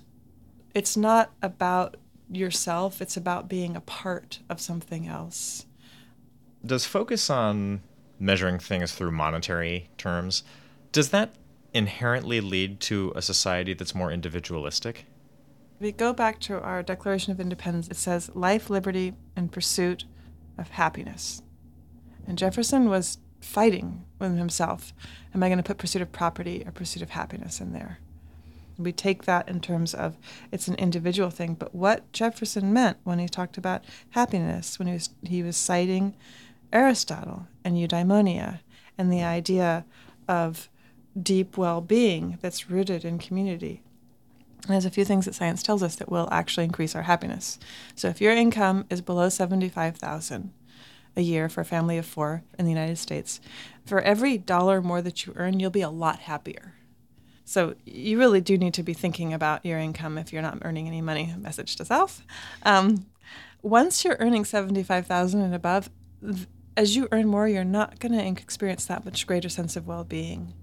it's 0.74 0.98
not 0.98 1.32
about 1.42 1.98
yourself, 2.30 3.02
it's 3.02 3.18
about 3.18 3.48
being 3.48 3.76
a 3.76 3.82
part 3.82 4.40
of 4.50 4.60
something 4.60 5.08
else. 5.08 5.66
Does 6.66 6.86
focus 6.86 7.30
on 7.30 7.82
measuring 8.20 8.60
things 8.60 8.94
through 8.94 9.12
monetary 9.12 9.90
terms, 9.98 10.44
does 10.92 11.10
that 11.10 11.36
inherently 11.74 12.42
lead 12.42 12.80
to 12.80 13.14
a 13.16 13.22
society 13.22 13.74
that's 13.74 13.96
more 13.96 14.12
individualistic? 14.12 15.06
If 15.76 15.82
we 15.82 15.92
go 15.92 16.14
back 16.14 16.40
to 16.42 16.60
our 16.60 16.82
Declaration 16.82 17.32
of 17.32 17.40
Independence, 17.40 17.88
it 17.88 17.98
says 17.98 18.32
life, 18.34 18.70
liberty, 18.70 19.14
and 19.36 19.52
pursuit 19.52 20.06
of 20.58 20.70
happiness. 20.70 21.44
And 22.26 22.38
Jefferson 22.38 22.90
was 22.90 23.20
fighting 23.40 24.04
with 24.18 24.36
himself. 24.38 24.94
Am 25.36 25.44
I 25.44 25.50
going 25.50 25.58
to 25.58 25.64
put 25.64 25.78
pursuit 25.78 26.02
of 26.02 26.12
property 26.12 26.64
or 26.66 26.72
pursuit 26.72 27.04
of 27.04 27.12
happiness 27.12 27.62
in 27.62 27.74
there? 27.74 28.00
We 28.78 28.92
take 28.92 29.26
that 29.26 29.50
in 29.50 29.60
terms 29.60 29.94
of 29.94 30.18
it's 30.52 30.68
an 30.68 30.76
individual 30.76 31.30
thing, 31.30 31.56
but 31.56 31.74
what 31.74 32.12
Jefferson 32.14 32.72
meant 32.72 32.98
when 33.04 33.20
he 33.20 33.28
talked 33.28 33.58
about 33.58 33.84
happiness, 34.12 34.78
when 34.78 34.88
he 34.88 34.94
was 34.94 35.10
he 35.24 35.44
was 35.44 35.58
citing 35.58 36.16
Aristotle 36.72 37.48
and 37.64 37.76
eudaimonia 37.76 38.60
and 38.98 39.12
the 39.12 39.24
idea 39.24 39.86
of 40.28 40.70
deep 41.20 41.58
well-being 41.58 42.38
that's 42.42 42.70
rooted 42.70 43.04
in 43.04 43.18
community. 43.18 43.82
And 44.64 44.74
there's 44.74 44.86
a 44.86 44.92
few 44.92 45.06
things 45.06 45.26
that 45.26 45.36
science 45.36 45.64
tells 45.64 45.82
us 45.82 45.96
that 45.96 46.12
will 46.12 46.28
actually 46.32 46.66
increase 46.66 46.96
our 46.96 47.04
happiness. 47.04 47.58
So 47.96 48.10
if 48.10 48.22
your 48.22 48.34
income 48.34 48.86
is 48.90 49.02
below 49.02 49.30
75,000 49.30 50.52
a 51.16 51.22
year 51.22 51.50
for 51.50 51.62
a 51.62 51.66
family 51.66 51.98
of 51.98 52.06
4 52.06 52.44
in 52.60 52.66
the 52.66 52.72
United 52.72 52.98
States, 52.98 53.40
for 53.86 54.02
every 54.02 54.38
dollar 54.38 54.82
more 54.82 55.02
that 55.02 55.26
you 55.26 55.34
earn, 55.36 55.60
you'll 55.60 55.72
be 55.72 55.82
a 55.82 55.90
lot 55.90 56.20
happier. 56.20 56.74
So 57.48 57.76
you 57.86 58.20
really 58.20 58.42
do 58.42 58.58
need 58.58 58.74
to 58.74 58.84
be 58.84 58.94
thinking 58.94 59.34
about 59.34 59.66
your 59.66 59.80
income 59.80 60.18
if 60.18 60.34
you're 60.34 60.42
not 60.42 60.58
earning 60.64 60.86
any 60.86 61.02
money. 61.02 61.34
Message 61.38 61.78
to 61.78 61.86
self. 61.86 62.22
Um, 62.64 63.06
once 63.62 64.04
you're 64.04 64.18
earning 64.20 64.44
seventy-five 64.44 65.08
thousand 65.08 65.40
and 65.40 65.56
above, 65.56 65.90
as 66.76 66.98
you 66.98 67.08
earn 67.14 67.28
more, 67.28 67.48
you're 67.48 67.64
not 67.64 68.00
going 68.00 68.12
to 68.12 68.42
experience 68.42 68.86
that 68.88 69.06
much 69.06 69.26
greater 69.26 69.48
sense 69.48 69.78
of 69.78 69.88
well-being, 69.88 70.56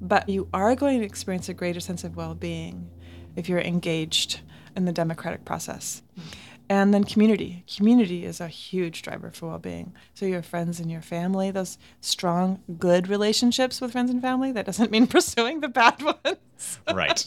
but 0.00 0.28
you 0.28 0.48
are 0.52 0.74
going 0.74 0.98
to 0.98 1.06
experience 1.06 1.48
a 1.48 1.54
greater 1.54 1.78
sense 1.78 2.02
of 2.02 2.16
well-being 2.16 2.90
if 3.36 3.48
you're 3.48 3.60
engaged 3.60 4.40
in 4.74 4.84
the 4.84 4.92
democratic 4.92 5.44
process. 5.44 6.02
Mm-hmm. 6.18 6.28
And 6.68 6.94
then 6.94 7.04
community. 7.04 7.64
Community 7.74 8.24
is 8.24 8.40
a 8.40 8.48
huge 8.48 9.02
driver 9.02 9.30
for 9.30 9.48
well 9.48 9.58
being. 9.58 9.94
So, 10.14 10.26
your 10.26 10.42
friends 10.42 10.80
and 10.80 10.90
your 10.90 11.02
family, 11.02 11.50
those 11.50 11.78
strong, 12.00 12.60
good 12.78 13.08
relationships 13.08 13.80
with 13.80 13.92
friends 13.92 14.10
and 14.10 14.22
family, 14.22 14.52
that 14.52 14.66
doesn't 14.66 14.90
mean 14.90 15.06
pursuing 15.08 15.60
the 15.60 15.68
bad 15.68 16.02
ones. 16.02 16.38
right. 16.94 17.26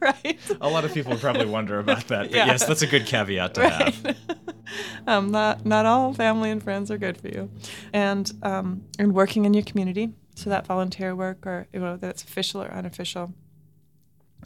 right. 0.00 0.38
A 0.60 0.68
lot 0.68 0.84
of 0.84 0.92
people 0.92 1.16
probably 1.16 1.46
wonder 1.46 1.78
about 1.78 2.08
that. 2.08 2.30
But 2.30 2.36
yeah. 2.36 2.46
yes, 2.46 2.64
that's 2.64 2.82
a 2.82 2.86
good 2.86 3.06
caveat 3.06 3.54
to 3.54 3.60
right. 3.60 3.94
have. 3.94 4.16
um, 5.06 5.30
not, 5.30 5.64
not 5.64 5.86
all 5.86 6.12
family 6.12 6.50
and 6.50 6.62
friends 6.62 6.90
are 6.90 6.98
good 6.98 7.16
for 7.20 7.28
you. 7.28 7.50
And, 7.92 8.30
um, 8.42 8.84
and 8.98 9.14
working 9.14 9.44
in 9.44 9.54
your 9.54 9.64
community. 9.64 10.12
So, 10.34 10.50
that 10.50 10.66
volunteer 10.66 11.14
work, 11.14 11.46
or 11.46 11.68
you 11.72 11.78
know, 11.78 11.96
that's 11.96 12.24
official 12.24 12.60
or 12.60 12.70
unofficial 12.72 13.32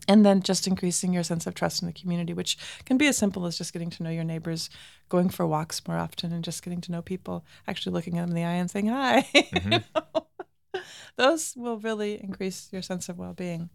and 0.06 0.24
then 0.24 0.42
just 0.42 0.66
increasing 0.66 1.12
your 1.12 1.22
sense 1.22 1.46
of 1.46 1.54
trust 1.54 1.82
in 1.82 1.86
the 1.86 1.92
community, 1.92 2.32
which 2.32 2.58
can 2.84 2.96
be 2.96 3.06
as 3.06 3.16
simple 3.16 3.46
as 3.46 3.58
just 3.58 3.72
getting 3.72 3.90
to 3.90 4.02
know 4.02 4.10
your 4.10 4.24
neighbors, 4.24 4.70
going 5.08 5.28
for 5.28 5.46
walks 5.46 5.86
more 5.86 5.98
often, 5.98 6.32
and 6.32 6.44
just 6.44 6.62
getting 6.62 6.80
to 6.82 6.92
know 6.92 7.02
people, 7.02 7.44
actually 7.66 7.92
looking 7.92 8.14
them 8.14 8.28
in 8.28 8.34
the 8.34 8.44
eye 8.44 8.52
and 8.52 8.70
saying 8.70 8.86
hi. 8.86 9.26
Mm-hmm. 9.34 10.78
Those 11.16 11.54
will 11.56 11.78
really 11.78 12.22
increase 12.22 12.68
your 12.70 12.82
sense 12.82 13.08
of 13.08 13.18
well 13.18 13.34
being. 13.34 13.70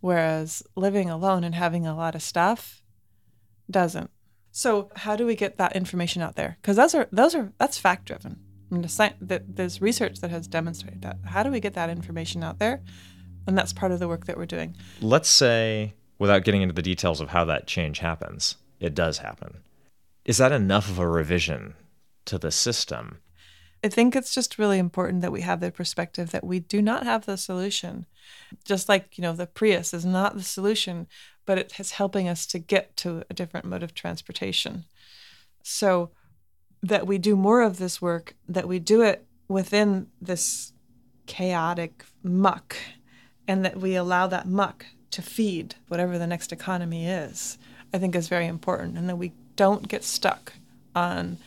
Whereas 0.00 0.62
living 0.76 1.10
alone 1.10 1.42
and 1.42 1.54
having 1.54 1.86
a 1.86 1.96
lot 1.96 2.14
of 2.14 2.22
stuff 2.22 2.82
doesn't. 3.70 4.10
So 4.52 4.90
how 4.94 5.16
do 5.16 5.26
we 5.26 5.34
get 5.34 5.58
that 5.58 5.74
information 5.74 6.22
out 6.22 6.36
there? 6.36 6.58
Because 6.62 6.76
those 6.76 6.94
are 6.94 7.08
those 7.10 7.34
are 7.34 7.52
that's 7.58 7.78
fact 7.78 8.04
driven. 8.04 8.38
I 8.70 8.74
mean, 8.74 8.82
the, 8.82 9.42
there's 9.46 9.80
research 9.80 10.20
that 10.20 10.30
has 10.30 10.46
demonstrated 10.46 11.02
that. 11.02 11.18
How 11.24 11.42
do 11.42 11.50
we 11.50 11.60
get 11.60 11.74
that 11.74 11.90
information 11.90 12.42
out 12.42 12.58
there? 12.58 12.82
And 13.46 13.56
that's 13.56 13.72
part 13.72 13.92
of 13.92 13.98
the 13.98 14.08
work 14.08 14.26
that 14.26 14.36
we're 14.36 14.46
doing. 14.46 14.76
Let's 15.00 15.28
say, 15.28 15.94
without 16.18 16.44
getting 16.44 16.62
into 16.62 16.74
the 16.74 16.82
details 16.82 17.20
of 17.20 17.30
how 17.30 17.44
that 17.44 17.66
change 17.66 17.98
happens, 17.98 18.56
it 18.80 18.94
does 18.94 19.18
happen. 19.18 19.58
Is 20.24 20.38
that 20.38 20.52
enough 20.52 20.88
of 20.88 20.98
a 20.98 21.08
revision 21.08 21.74
to 22.24 22.38
the 22.38 22.50
system? 22.50 23.18
I 23.84 23.88
think 23.88 24.16
it's 24.16 24.34
just 24.34 24.58
really 24.58 24.78
important 24.78 25.20
that 25.20 25.32
we 25.32 25.42
have 25.42 25.60
the 25.60 25.70
perspective 25.70 26.30
that 26.30 26.44
we 26.44 26.58
do 26.58 26.80
not 26.80 27.04
have 27.04 27.26
the 27.26 27.36
solution. 27.36 28.06
Just 28.64 28.88
like, 28.88 29.18
you 29.18 29.22
know, 29.22 29.34
the 29.34 29.46
Prius 29.46 29.92
is 29.92 30.06
not 30.06 30.34
the 30.34 30.42
solution, 30.42 31.06
but 31.44 31.58
it 31.58 31.78
is 31.78 31.92
helping 31.92 32.26
us 32.26 32.46
to 32.46 32.58
get 32.58 32.96
to 32.98 33.24
a 33.28 33.34
different 33.34 33.66
mode 33.66 33.82
of 33.82 33.92
transportation. 33.92 34.86
So 35.62 36.12
that 36.82 37.06
we 37.06 37.18
do 37.18 37.36
more 37.36 37.60
of 37.60 37.76
this 37.76 38.00
work, 38.00 38.36
that 38.48 38.66
we 38.66 38.78
do 38.78 39.02
it 39.02 39.26
within 39.48 40.06
this 40.18 40.72
chaotic 41.26 42.04
muck, 42.22 42.76
and 43.46 43.64
that 43.64 43.78
we 43.78 43.94
allow 43.94 44.26
that 44.26 44.46
muck 44.46 44.86
to 45.10 45.22
feed 45.22 45.76
whatever 45.88 46.18
the 46.18 46.26
next 46.26 46.52
economy 46.52 47.06
is, 47.06 47.58
I 47.92 47.98
think 47.98 48.14
is 48.14 48.28
very 48.28 48.46
important. 48.46 48.96
And 48.96 49.08
that 49.08 49.16
we 49.16 49.32
don't 49.56 49.88
get 49.88 50.02
stuck 50.04 50.54
on 50.94 51.38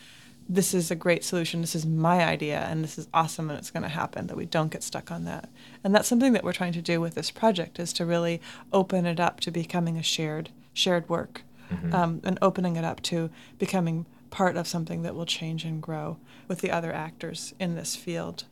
this 0.50 0.74
is 0.74 0.90
a 0.90 0.96
great 0.96 1.24
solution, 1.26 1.62
this 1.62 1.76
is 1.76 1.86
my 1.86 2.24
idea, 2.24 2.60
and 2.70 2.84
this 2.84 2.98
is 2.98 3.08
awesome 3.14 3.50
and 3.50 3.60
it's 3.60 3.72
going 3.72 3.84
to 3.84 3.90
happen, 3.90 4.28
that 4.28 4.38
we 4.38 4.46
don't 4.46 4.72
get 4.72 4.82
stuck 4.82 5.12
on 5.12 5.26
that. 5.26 5.50
And 5.84 5.94
that's 5.94 6.08
something 6.08 6.34
that 6.34 6.44
we're 6.44 6.54
trying 6.54 6.74
to 6.74 6.82
do 6.82 7.02
with 7.02 7.16
this 7.16 7.32
project 7.32 7.80
is 7.80 7.92
to 7.94 8.06
really 8.06 8.42
open 8.72 9.06
it 9.06 9.20
up 9.20 9.40
to 9.42 9.52
becoming 9.52 9.98
a 9.98 10.04
shared 10.04 10.50
shared 10.74 11.10
work 11.10 11.42
mm-hmm. 11.72 11.94
um, 11.94 12.22
and 12.24 12.38
opening 12.42 12.76
it 12.76 12.86
up 12.86 13.02
to 13.02 13.30
becoming 13.58 14.06
part 14.30 14.56
of 14.56 14.68
something 14.68 15.02
that 15.02 15.16
will 15.16 15.26
change 15.26 15.66
and 15.66 15.82
grow 15.82 16.18
with 16.48 16.60
the 16.62 16.72
other 16.72 16.94
actors 16.94 17.54
in 17.60 17.76
this 17.76 17.96
field. 17.96 18.46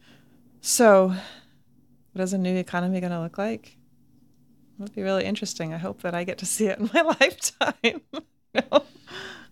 So, 0.62 1.15
what 2.15 2.23
is 2.23 2.32
a 2.32 2.38
new 2.38 2.56
economy 2.56 3.01
going 3.01 3.12
to 3.12 3.19
look 3.19 3.38
like? 3.38 3.75
It'll 4.80 4.93
be 4.95 5.01
really 5.01 5.25
interesting. 5.25 5.73
I 5.73 5.78
hope 5.78 6.01
that 6.04 6.15
I 6.15 6.23
get 6.23 6.38
to 6.38 6.45
see 6.45 6.67
it 6.67 6.80
in 6.80 6.89
my 6.93 7.01
lifetime. 7.19 8.01
no? 8.54 8.84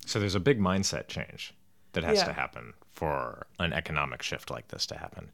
So, 0.05 0.17
there's 0.17 0.35
a 0.35 0.39
big 0.39 0.61
mindset 0.61 1.07
change 1.09 1.53
that 1.91 2.05
has 2.05 2.19
yeah. 2.19 2.25
to 2.25 2.33
happen 2.33 2.73
for 2.93 3.47
an 3.59 3.73
economic 3.73 4.21
shift 4.21 4.49
like 4.49 4.69
this 4.69 4.85
to 4.87 4.97
happen. 4.97 5.29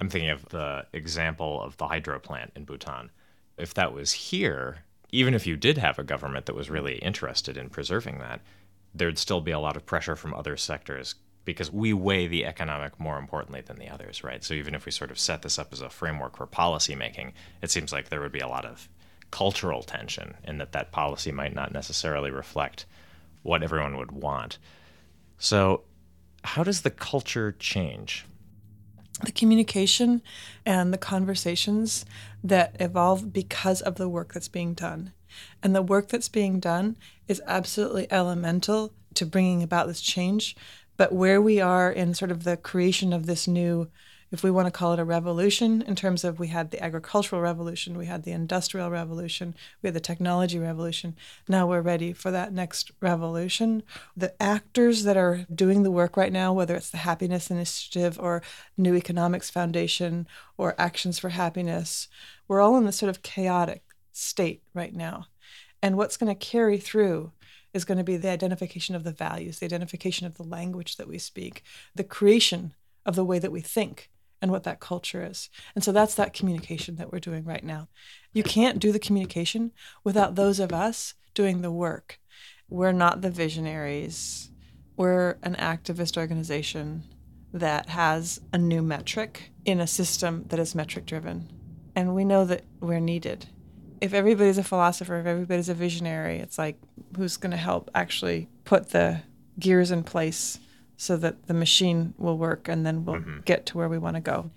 I'm 0.00 0.10
thinking 0.10 0.28
of 0.28 0.50
the 0.50 0.84
example 0.92 1.62
of 1.62 1.78
the 1.78 1.88
hydro 1.88 2.18
plant 2.18 2.52
in 2.54 2.64
Bhutan. 2.64 3.10
If 3.56 3.72
that 3.72 3.94
was 3.94 4.12
here, 4.12 4.84
even 5.10 5.32
if 5.32 5.46
you 5.46 5.56
did 5.56 5.78
have 5.78 5.98
a 5.98 6.04
government 6.04 6.44
that 6.44 6.54
was 6.54 6.68
really 6.68 6.96
interested 6.96 7.56
in 7.56 7.70
preserving 7.70 8.18
that, 8.18 8.42
there'd 8.94 9.18
still 9.18 9.40
be 9.40 9.50
a 9.50 9.58
lot 9.58 9.76
of 9.76 9.86
pressure 9.86 10.14
from 10.14 10.34
other 10.34 10.58
sectors 10.58 11.14
because 11.46 11.72
we 11.72 11.94
weigh 11.94 12.26
the 12.26 12.44
economic 12.44 13.00
more 13.00 13.18
importantly 13.18 13.62
than 13.62 13.78
the 13.78 13.88
others, 13.88 14.22
right? 14.22 14.44
So 14.44 14.52
even 14.52 14.74
if 14.74 14.84
we 14.84 14.92
sort 14.92 15.10
of 15.10 15.18
set 15.18 15.40
this 15.40 15.58
up 15.58 15.72
as 15.72 15.80
a 15.80 15.88
framework 15.88 16.36
for 16.36 16.46
policy 16.46 16.94
making, 16.94 17.32
it 17.62 17.70
seems 17.70 17.92
like 17.92 18.10
there 18.10 18.20
would 18.20 18.32
be 18.32 18.40
a 18.40 18.48
lot 18.48 18.66
of 18.66 18.88
cultural 19.30 19.82
tension 19.82 20.34
in 20.44 20.58
that 20.58 20.72
that 20.72 20.92
policy 20.92 21.32
might 21.32 21.54
not 21.54 21.72
necessarily 21.72 22.30
reflect 22.30 22.84
what 23.42 23.62
everyone 23.62 23.96
would 23.96 24.12
want. 24.12 24.58
So 25.38 25.82
how 26.44 26.62
does 26.62 26.82
the 26.82 26.90
culture 26.90 27.56
change? 27.58 28.26
The 29.24 29.32
communication 29.32 30.20
and 30.66 30.92
the 30.92 30.98
conversations 30.98 32.04
that 32.44 32.76
evolve 32.80 33.32
because 33.32 33.80
of 33.80 33.94
the 33.94 34.08
work 34.08 34.34
that's 34.34 34.48
being 34.48 34.74
done. 34.74 35.12
And 35.62 35.74
the 35.74 35.82
work 35.82 36.08
that's 36.08 36.28
being 36.28 36.60
done 36.60 36.96
is 37.28 37.42
absolutely 37.46 38.10
elemental 38.10 38.92
to 39.14 39.26
bringing 39.26 39.62
about 39.62 39.86
this 39.86 40.00
change. 40.00 40.56
But 40.96 41.12
where 41.12 41.40
we 41.40 41.60
are 41.60 41.90
in 41.90 42.14
sort 42.14 42.30
of 42.30 42.44
the 42.44 42.56
creation 42.56 43.12
of 43.12 43.26
this 43.26 43.46
new 43.46 43.88
if 44.32 44.42
we 44.42 44.50
want 44.50 44.66
to 44.66 44.72
call 44.72 44.92
it 44.92 44.98
a 44.98 45.04
revolution, 45.04 45.82
in 45.82 45.94
terms 45.94 46.24
of 46.24 46.40
we 46.40 46.48
had 46.48 46.70
the 46.70 46.82
agricultural 46.82 47.40
revolution, 47.40 47.96
we 47.96 48.06
had 48.06 48.24
the 48.24 48.32
industrial 48.32 48.90
revolution, 48.90 49.54
we 49.82 49.86
had 49.86 49.94
the 49.94 50.00
technology 50.00 50.58
revolution. 50.58 51.14
Now 51.48 51.66
we're 51.66 51.80
ready 51.80 52.12
for 52.12 52.32
that 52.32 52.52
next 52.52 52.90
revolution. 53.00 53.84
The 54.16 54.40
actors 54.42 55.04
that 55.04 55.16
are 55.16 55.46
doing 55.54 55.84
the 55.84 55.92
work 55.92 56.16
right 56.16 56.32
now, 56.32 56.52
whether 56.52 56.74
it's 56.74 56.90
the 56.90 56.98
Happiness 56.98 57.50
Initiative 57.50 58.18
or 58.20 58.42
New 58.76 58.96
Economics 58.96 59.48
Foundation 59.48 60.26
or 60.56 60.74
Actions 60.76 61.20
for 61.20 61.28
Happiness, 61.28 62.08
we're 62.48 62.60
all 62.60 62.76
in 62.76 62.84
this 62.84 62.96
sort 62.96 63.10
of 63.10 63.22
chaotic 63.22 63.84
state 64.12 64.62
right 64.74 64.94
now. 64.94 65.26
And 65.82 65.96
what's 65.96 66.16
going 66.16 66.34
to 66.34 66.46
carry 66.46 66.78
through 66.78 67.30
is 67.76 67.84
going 67.84 67.98
to 67.98 68.04
be 68.04 68.16
the 68.16 68.30
identification 68.30 68.96
of 68.96 69.04
the 69.04 69.12
values, 69.12 69.58
the 69.58 69.66
identification 69.66 70.26
of 70.26 70.36
the 70.36 70.42
language 70.42 70.96
that 70.96 71.06
we 71.06 71.18
speak, 71.18 71.62
the 71.94 72.02
creation 72.02 72.74
of 73.04 73.14
the 73.14 73.24
way 73.24 73.38
that 73.38 73.52
we 73.52 73.60
think 73.60 74.10
and 74.42 74.50
what 74.50 74.64
that 74.64 74.80
culture 74.80 75.24
is. 75.24 75.48
And 75.74 75.84
so 75.84 75.92
that's 75.92 76.14
that 76.14 76.32
communication 76.32 76.96
that 76.96 77.12
we're 77.12 77.20
doing 77.20 77.44
right 77.44 77.62
now. 77.62 77.88
You 78.32 78.42
can't 78.42 78.78
do 78.78 78.92
the 78.92 78.98
communication 78.98 79.72
without 80.02 80.34
those 80.34 80.58
of 80.58 80.72
us 80.72 81.14
doing 81.34 81.62
the 81.62 81.70
work. 81.70 82.18
We're 82.68 82.92
not 82.92 83.20
the 83.20 83.30
visionaries. 83.30 84.50
We're 84.96 85.36
an 85.42 85.54
activist 85.56 86.16
organization 86.16 87.04
that 87.52 87.90
has 87.90 88.40
a 88.52 88.58
new 88.58 88.82
metric 88.82 89.52
in 89.64 89.80
a 89.80 89.86
system 89.86 90.44
that 90.48 90.58
is 90.58 90.74
metric 90.74 91.06
driven. 91.06 91.48
And 91.94 92.14
we 92.14 92.24
know 92.24 92.44
that 92.44 92.64
we're 92.80 93.00
needed. 93.00 93.46
If 94.00 94.12
everybody's 94.14 94.58
a 94.58 94.64
philosopher, 94.64 95.18
if 95.18 95.26
everybody's 95.26 95.68
a 95.68 95.74
visionary, 95.74 96.38
it's 96.38 96.58
like 96.58 96.76
who's 97.16 97.36
going 97.36 97.50
to 97.50 97.56
help 97.56 97.90
actually 97.94 98.48
put 98.64 98.90
the 98.90 99.22
gears 99.58 99.90
in 99.90 100.02
place 100.04 100.58
so 100.96 101.16
that 101.16 101.46
the 101.46 101.54
machine 101.54 102.14
will 102.18 102.38
work 102.38 102.68
and 102.68 102.84
then 102.86 103.04
we'll 103.04 103.16
mm-hmm. 103.16 103.40
get 103.44 103.66
to 103.66 103.76
where 103.76 103.88
we 103.88 103.98
want 103.98 104.16
to 104.16 104.20
go. 104.20 104.50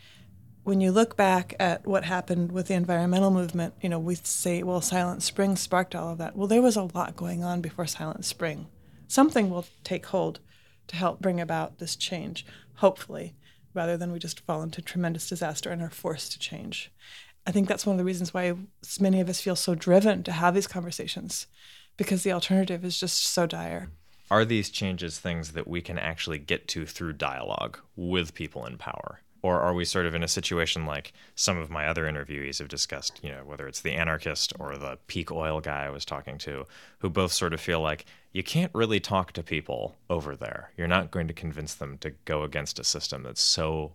When 0.64 0.82
you 0.82 0.92
look 0.92 1.18
back 1.18 1.56
at 1.60 1.88
what 1.88 2.04
happened 2.04 2.52
with 2.52 2.68
the 2.68 2.76
environmental 2.76 3.32
movement, 3.32 3.74
you 3.82 3.90
know, 3.90 4.00
we 4.00 4.16
say, 4.16 4.62
well, 4.62 4.82
Silent 4.82 5.24
Spring 5.24 5.56
sparked 5.56 5.96
all 5.96 6.10
of 6.10 6.18
that. 6.20 6.36
Well, 6.36 6.48
there 6.48 6.62
was 6.62 6.76
a 6.76 6.90
lot 6.94 7.16
going 7.16 7.44
on 7.44 7.62
before 7.62 7.88
Silent 7.88 8.26
Spring. 8.26 8.68
Something 9.08 9.50
will 9.50 9.66
take 9.84 10.06
hold 10.08 10.40
to 10.88 10.96
help 10.96 11.20
bring 11.22 11.40
about 11.40 11.80
this 11.80 11.96
change, 11.96 12.46
hopefully, 12.76 13.36
rather 13.74 13.98
than 13.98 14.12
we 14.12 14.20
just 14.20 14.42
fall 14.42 14.62
into 14.62 14.82
tremendous 14.82 15.28
disaster 15.28 15.70
and 15.72 15.82
are 15.82 15.90
forced 15.90 16.32
to 16.34 16.40
change. 16.40 16.92
I 17.48 17.52
think 17.52 17.68
that's 17.68 17.86
one 17.86 17.96
of 17.96 17.98
the 17.98 18.06
reasons 18.06 18.34
why 18.34 18.54
many 19.00 19.22
of 19.22 19.30
us 19.30 19.42
feel 19.42 19.56
so 19.56 19.76
driven 19.76 20.24
to 20.24 20.32
have 20.32 20.54
these 20.54 20.68
conversations, 20.68 21.48
because 21.98 22.24
the 22.24 22.32
alternative 22.32 22.86
is 22.86 23.00
just 23.00 23.24
so 23.24 23.48
dire 23.48 23.90
are 24.32 24.46
these 24.46 24.70
changes 24.70 25.20
things 25.20 25.54
that 25.54 25.68
we 25.68 25.82
can 25.82 25.98
actually 25.98 26.38
get 26.38 26.68
to 26.70 26.86
through 26.86 27.14
dialogue 27.14 27.80
with 27.96 28.34
people 28.34 28.66
in 28.66 28.78
power? 28.78 29.22
Or 29.42 29.62
are 29.62 29.74
we 29.74 29.86
sort 29.86 30.06
of 30.06 30.14
in 30.14 30.24
a 30.24 30.28
situation 30.28 30.86
like 30.86 31.14
some 31.34 31.58
of 31.58 31.70
my 31.70 31.88
other 31.88 32.04
interviewees 32.04 32.60
have 32.60 32.68
discussed, 32.68 33.22
you 33.24 33.30
know, 33.30 33.44
whether 33.46 33.68
it's 33.68 33.80
the 33.80 33.94
anarchist 33.94 34.52
or 34.60 34.78
the 34.78 34.98
peak 35.08 35.32
oil 35.32 35.62
guy 35.62 35.86
I 35.86 35.90
was 35.90 36.04
talking 36.04 36.38
to, 36.40 36.66
who 37.00 37.10
both 37.10 37.32
sort 37.32 37.54
of 37.54 37.62
feel 37.62 37.80
like 37.80 38.06
you 38.34 38.44
can't 38.44 38.72
really 38.76 39.00
talk 39.00 39.32
to 39.34 39.44
people 39.44 39.96
over 40.10 40.36
there. 40.36 40.72
You're 40.76 40.88
not 40.88 41.10
going 41.10 41.30
to 41.30 41.34
convince 41.34 41.74
them 41.74 41.98
to 42.00 42.12
go 42.26 42.44
against 42.44 42.80
a 42.80 42.84
system 42.84 43.24
that's 43.24 43.42
so 43.42 43.94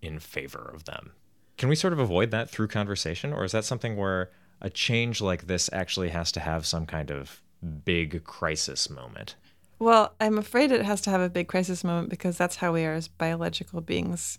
in 0.00 0.20
favor 0.20 0.70
of 0.72 0.84
them. 0.84 1.12
Can 1.56 1.68
we 1.68 1.76
sort 1.76 1.92
of 1.92 1.98
avoid 1.98 2.30
that 2.30 2.50
through 2.50 2.68
conversation? 2.68 3.32
Or 3.32 3.44
is 3.44 3.52
that 3.52 3.64
something 3.64 3.96
where 3.96 4.30
a 4.60 4.70
change 4.70 5.20
like 5.20 5.46
this 5.46 5.70
actually 5.72 6.08
has 6.10 6.32
to 6.32 6.40
have 6.40 6.66
some 6.66 6.86
kind 6.86 7.10
of 7.10 7.40
big 7.84 8.24
crisis 8.24 8.90
moment? 8.90 9.36
Well, 9.78 10.14
I'm 10.20 10.38
afraid 10.38 10.72
it 10.72 10.84
has 10.84 11.00
to 11.02 11.10
have 11.10 11.20
a 11.20 11.28
big 11.28 11.48
crisis 11.48 11.84
moment 11.84 12.08
because 12.08 12.38
that's 12.38 12.56
how 12.56 12.72
we 12.72 12.84
are 12.84 12.94
as 12.94 13.08
biological 13.08 13.80
beings. 13.80 14.38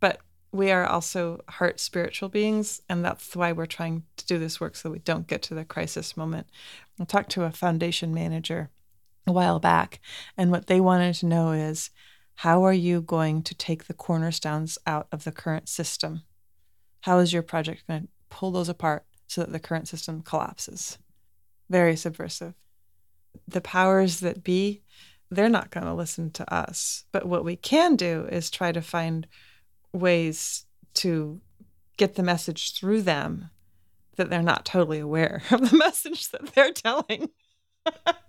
But 0.00 0.20
we 0.52 0.70
are 0.70 0.86
also 0.86 1.42
heart 1.48 1.80
spiritual 1.80 2.28
beings, 2.28 2.80
and 2.88 3.04
that's 3.04 3.34
why 3.34 3.50
we're 3.52 3.66
trying 3.66 4.04
to 4.16 4.26
do 4.26 4.38
this 4.38 4.60
work 4.60 4.76
so 4.76 4.90
we 4.90 5.00
don't 5.00 5.26
get 5.26 5.42
to 5.42 5.54
the 5.54 5.64
crisis 5.64 6.16
moment. 6.16 6.46
I 7.00 7.04
talked 7.04 7.30
to 7.32 7.42
a 7.42 7.50
foundation 7.50 8.14
manager 8.14 8.70
a 9.26 9.32
while 9.32 9.58
back, 9.58 10.00
and 10.36 10.50
what 10.50 10.68
they 10.68 10.80
wanted 10.80 11.14
to 11.16 11.26
know 11.26 11.52
is 11.52 11.90
how 12.36 12.62
are 12.64 12.72
you 12.72 13.00
going 13.00 13.42
to 13.42 13.54
take 13.54 13.84
the 13.84 13.94
cornerstones 13.94 14.78
out 14.86 15.08
of 15.10 15.24
the 15.24 15.32
current 15.32 15.68
system? 15.68 16.22
How 17.04 17.18
is 17.18 17.32
your 17.32 17.42
project 17.42 17.86
going 17.86 18.02
to 18.02 18.08
pull 18.30 18.50
those 18.50 18.68
apart 18.68 19.04
so 19.26 19.40
that 19.42 19.52
the 19.52 19.60
current 19.60 19.88
system 19.88 20.22
collapses? 20.22 20.98
Very 21.70 21.96
subversive 21.96 22.54
the 23.46 23.60
powers 23.60 24.20
that 24.20 24.42
be, 24.44 24.82
they're 25.30 25.48
not 25.48 25.70
going 25.70 25.86
to 25.86 25.94
listen 25.94 26.30
to 26.32 26.54
us. 26.54 27.04
But 27.12 27.26
what 27.26 27.44
we 27.44 27.56
can 27.56 27.96
do 27.96 28.26
is 28.30 28.50
try 28.50 28.72
to 28.72 28.82
find 28.82 29.26
ways 29.92 30.66
to 30.94 31.40
get 31.96 32.14
the 32.14 32.22
message 32.22 32.74
through 32.78 33.02
them 33.02 33.50
that 34.16 34.30
they're 34.30 34.42
not 34.42 34.64
totally 34.64 35.00
aware 35.00 35.42
of 35.50 35.70
the 35.70 35.76
message 35.84 36.30
that 36.30 36.54
they're 36.54 36.72
telling. 36.72 37.30
right? 37.86 38.20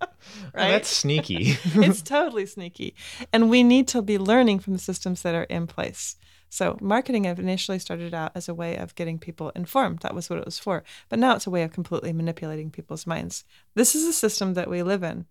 That's 0.53 0.89
sneaky. 0.89 1.57
it's 1.75 2.01
totally 2.01 2.45
sneaky. 2.45 2.95
And 3.31 3.49
we 3.49 3.63
need 3.63 3.88
to 3.89 4.01
be 4.01 4.17
learning 4.17 4.59
from 4.59 4.73
the 4.73 4.79
systems 4.79 5.21
that 5.21 5.35
are 5.35 5.43
in 5.43 5.67
place. 5.67 6.15
So, 6.55 6.77
marketing 6.79 7.25
initially 7.25 7.79
started 7.79 8.13
out 8.13 8.31
as 8.33 8.47
a 8.47 8.53
way 8.53 8.77
of 8.77 8.95
getting 8.95 9.19
people 9.19 9.49
informed. 9.57 9.99
That 9.99 10.15
was 10.15 10.29
what 10.29 10.39
it 10.39 10.45
was 10.45 10.57
for. 10.57 10.85
But 11.09 11.19
now 11.19 11.35
it's 11.35 11.45
a 11.45 11.49
way 11.49 11.63
of 11.63 11.73
completely 11.73 12.13
manipulating 12.13 12.71
people's 12.71 13.05
minds. 13.05 13.43
This 13.73 13.93
is 13.93 14.05
a 14.05 14.13
system 14.13 14.53
that 14.53 14.69
we 14.69 14.81
live 14.81 15.03
in. 15.03 15.25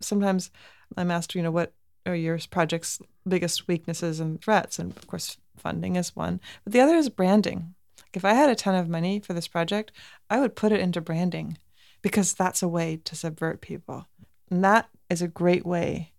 Sometimes 0.00 0.50
I'm 0.96 1.12
asked, 1.12 1.36
you 1.36 1.44
know, 1.44 1.52
what 1.52 1.74
are 2.06 2.16
your 2.16 2.40
project's 2.50 3.00
biggest 3.28 3.68
weaknesses 3.68 4.18
and 4.18 4.42
threats? 4.42 4.80
And 4.80 4.96
of 4.96 5.06
course, 5.06 5.36
funding 5.56 5.94
is 5.94 6.16
one. 6.16 6.40
But 6.64 6.72
the 6.72 6.80
other 6.80 6.96
is 6.96 7.08
branding. 7.08 7.76
Like 8.00 8.16
if 8.16 8.24
I 8.24 8.34
had 8.34 8.50
a 8.50 8.56
ton 8.56 8.74
of 8.74 8.88
money 8.88 9.20
for 9.20 9.32
this 9.32 9.46
project, 9.46 9.92
I 10.28 10.40
would 10.40 10.56
put 10.56 10.72
it 10.72 10.80
into 10.80 11.00
branding 11.00 11.56
because 12.02 12.34
that's 12.34 12.64
a 12.64 12.68
way 12.68 12.98
to 13.04 13.14
subvert 13.14 13.60
people. 13.60 14.08
And 14.50 14.64
that 14.64 14.88
is 15.08 15.22
a 15.22 15.28
great 15.28 15.64
way 15.64 16.14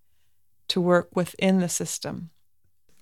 to 0.69 0.79
work 0.79 1.09
within 1.13 1.59
the 1.59 1.67
system. 1.67 2.29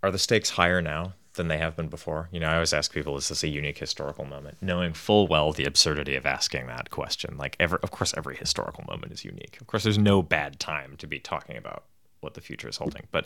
Are 0.01 0.09
the 0.09 0.17
stakes 0.17 0.49
higher 0.49 0.81
now 0.81 1.13
than 1.33 1.47
they 1.47 1.57
have 1.57 1.75
been 1.75 1.87
before? 1.87 2.29
You 2.31 2.39
know, 2.39 2.47
I 2.47 2.53
always 2.55 2.73
ask 2.73 2.93
people, 2.93 3.17
is 3.17 3.29
this 3.29 3.43
a 3.43 3.47
unique 3.47 3.77
historical 3.79 4.25
moment? 4.25 4.57
Knowing 4.61 4.93
full 4.93 5.27
well 5.27 5.51
the 5.51 5.65
absurdity 5.65 6.15
of 6.15 6.25
asking 6.25 6.67
that 6.67 6.89
question. 6.89 7.37
Like, 7.37 7.55
ever, 7.59 7.77
of 7.83 7.91
course, 7.91 8.13
every 8.15 8.35
historical 8.35 8.83
moment 8.87 9.11
is 9.11 9.25
unique. 9.25 9.57
Of 9.59 9.67
course, 9.67 9.83
there's 9.83 9.97
no 9.97 10.21
bad 10.21 10.59
time 10.59 10.95
to 10.97 11.07
be 11.07 11.19
talking 11.19 11.57
about 11.57 11.85
what 12.21 12.35
the 12.35 12.41
future 12.41 12.69
is 12.69 12.77
holding. 12.77 13.07
But 13.11 13.25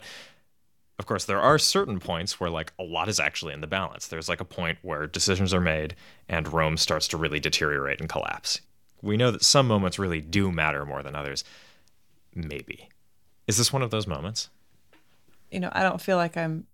Of 0.98 1.06
course, 1.06 1.24
there 1.24 1.40
are 1.40 1.58
certain 1.58 2.00
points 2.00 2.40
where 2.40 2.50
like 2.50 2.72
a 2.78 2.82
lot 2.82 3.08
is 3.08 3.20
actually 3.20 3.54
in 3.54 3.60
the 3.60 3.66
balance. 3.68 4.08
There's 4.08 4.28
like 4.28 4.40
a 4.40 4.44
point 4.44 4.78
where 4.82 5.06
decisions 5.06 5.54
are 5.54 5.60
made 5.60 5.94
and 6.28 6.52
Rome 6.52 6.76
starts 6.76 7.06
to 7.08 7.16
really 7.16 7.38
deteriorate 7.38 8.00
and 8.00 8.08
collapse. 8.08 8.60
We 9.00 9.16
know 9.16 9.30
that 9.30 9.44
some 9.44 9.68
moments 9.68 9.98
really 9.98 10.20
do 10.20 10.50
matter 10.50 10.84
more 10.84 11.04
than 11.04 11.14
others. 11.14 11.44
Maybe. 12.34 12.88
Is 13.46 13.58
this 13.58 13.72
one 13.72 13.82
of 13.82 13.90
those 13.90 14.08
moments? 14.08 14.50
You 15.52 15.60
know, 15.60 15.70
I 15.72 15.84
don't 15.84 16.00
feel 16.00 16.16
like 16.16 16.36
I'm 16.36 16.66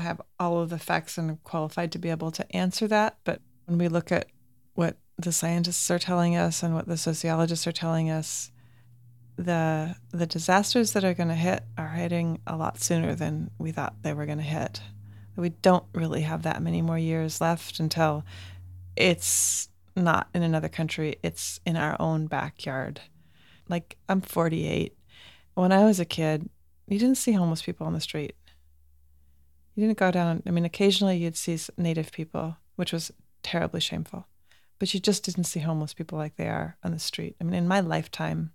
I 0.00 0.04
have 0.04 0.22
all 0.38 0.60
of 0.60 0.70
the 0.70 0.78
facts 0.78 1.18
and 1.18 1.42
qualified 1.44 1.92
to 1.92 1.98
be 1.98 2.08
able 2.08 2.30
to 2.30 2.56
answer 2.56 2.88
that, 2.88 3.18
but 3.22 3.42
when 3.66 3.76
we 3.76 3.88
look 3.88 4.10
at 4.10 4.28
what 4.72 4.96
the 5.18 5.30
scientists 5.30 5.90
are 5.90 5.98
telling 5.98 6.34
us 6.36 6.62
and 6.62 6.74
what 6.74 6.88
the 6.88 6.96
sociologists 6.96 7.66
are 7.66 7.72
telling 7.72 8.08
us, 8.08 8.50
the 9.36 9.96
the 10.10 10.26
disasters 10.26 10.92
that 10.92 11.04
are 11.04 11.12
going 11.12 11.28
to 11.28 11.34
hit 11.34 11.64
are 11.76 11.90
hitting 11.90 12.40
a 12.46 12.56
lot 12.56 12.80
sooner 12.80 13.14
than 13.14 13.50
we 13.58 13.72
thought 13.72 14.02
they 14.02 14.14
were 14.14 14.24
going 14.24 14.38
to 14.38 14.44
hit. 14.44 14.80
We 15.36 15.50
don't 15.50 15.84
really 15.94 16.22
have 16.22 16.44
that 16.44 16.62
many 16.62 16.80
more 16.80 16.98
years 16.98 17.40
left 17.40 17.78
until 17.78 18.24
it's 18.96 19.68
not 19.94 20.28
in 20.34 20.42
another 20.42 20.68
country, 20.70 21.16
it's 21.22 21.60
in 21.66 21.76
our 21.76 21.96
own 22.00 22.26
backyard. 22.26 23.02
Like 23.68 23.98
I'm 24.08 24.22
48. 24.22 24.96
When 25.54 25.72
I 25.72 25.84
was 25.84 26.00
a 26.00 26.06
kid, 26.06 26.48
you 26.88 26.98
didn't 26.98 27.18
see 27.18 27.32
homeless 27.32 27.62
people 27.62 27.86
on 27.86 27.92
the 27.92 28.00
street. 28.00 28.34
You 29.80 29.86
didn't 29.86 29.98
go 29.98 30.10
down, 30.10 30.42
I 30.46 30.50
mean, 30.50 30.66
occasionally 30.66 31.16
you'd 31.16 31.38
see 31.38 31.58
native 31.78 32.12
people, 32.12 32.58
which 32.76 32.92
was 32.92 33.10
terribly 33.42 33.80
shameful, 33.80 34.26
but 34.78 34.92
you 34.92 35.00
just 35.00 35.24
didn't 35.24 35.44
see 35.44 35.60
homeless 35.60 35.94
people 35.94 36.18
like 36.18 36.36
they 36.36 36.48
are 36.48 36.76
on 36.84 36.90
the 36.90 36.98
street. 36.98 37.34
I 37.40 37.44
mean, 37.44 37.54
in 37.54 37.66
my 37.66 37.80
lifetime, 37.80 38.52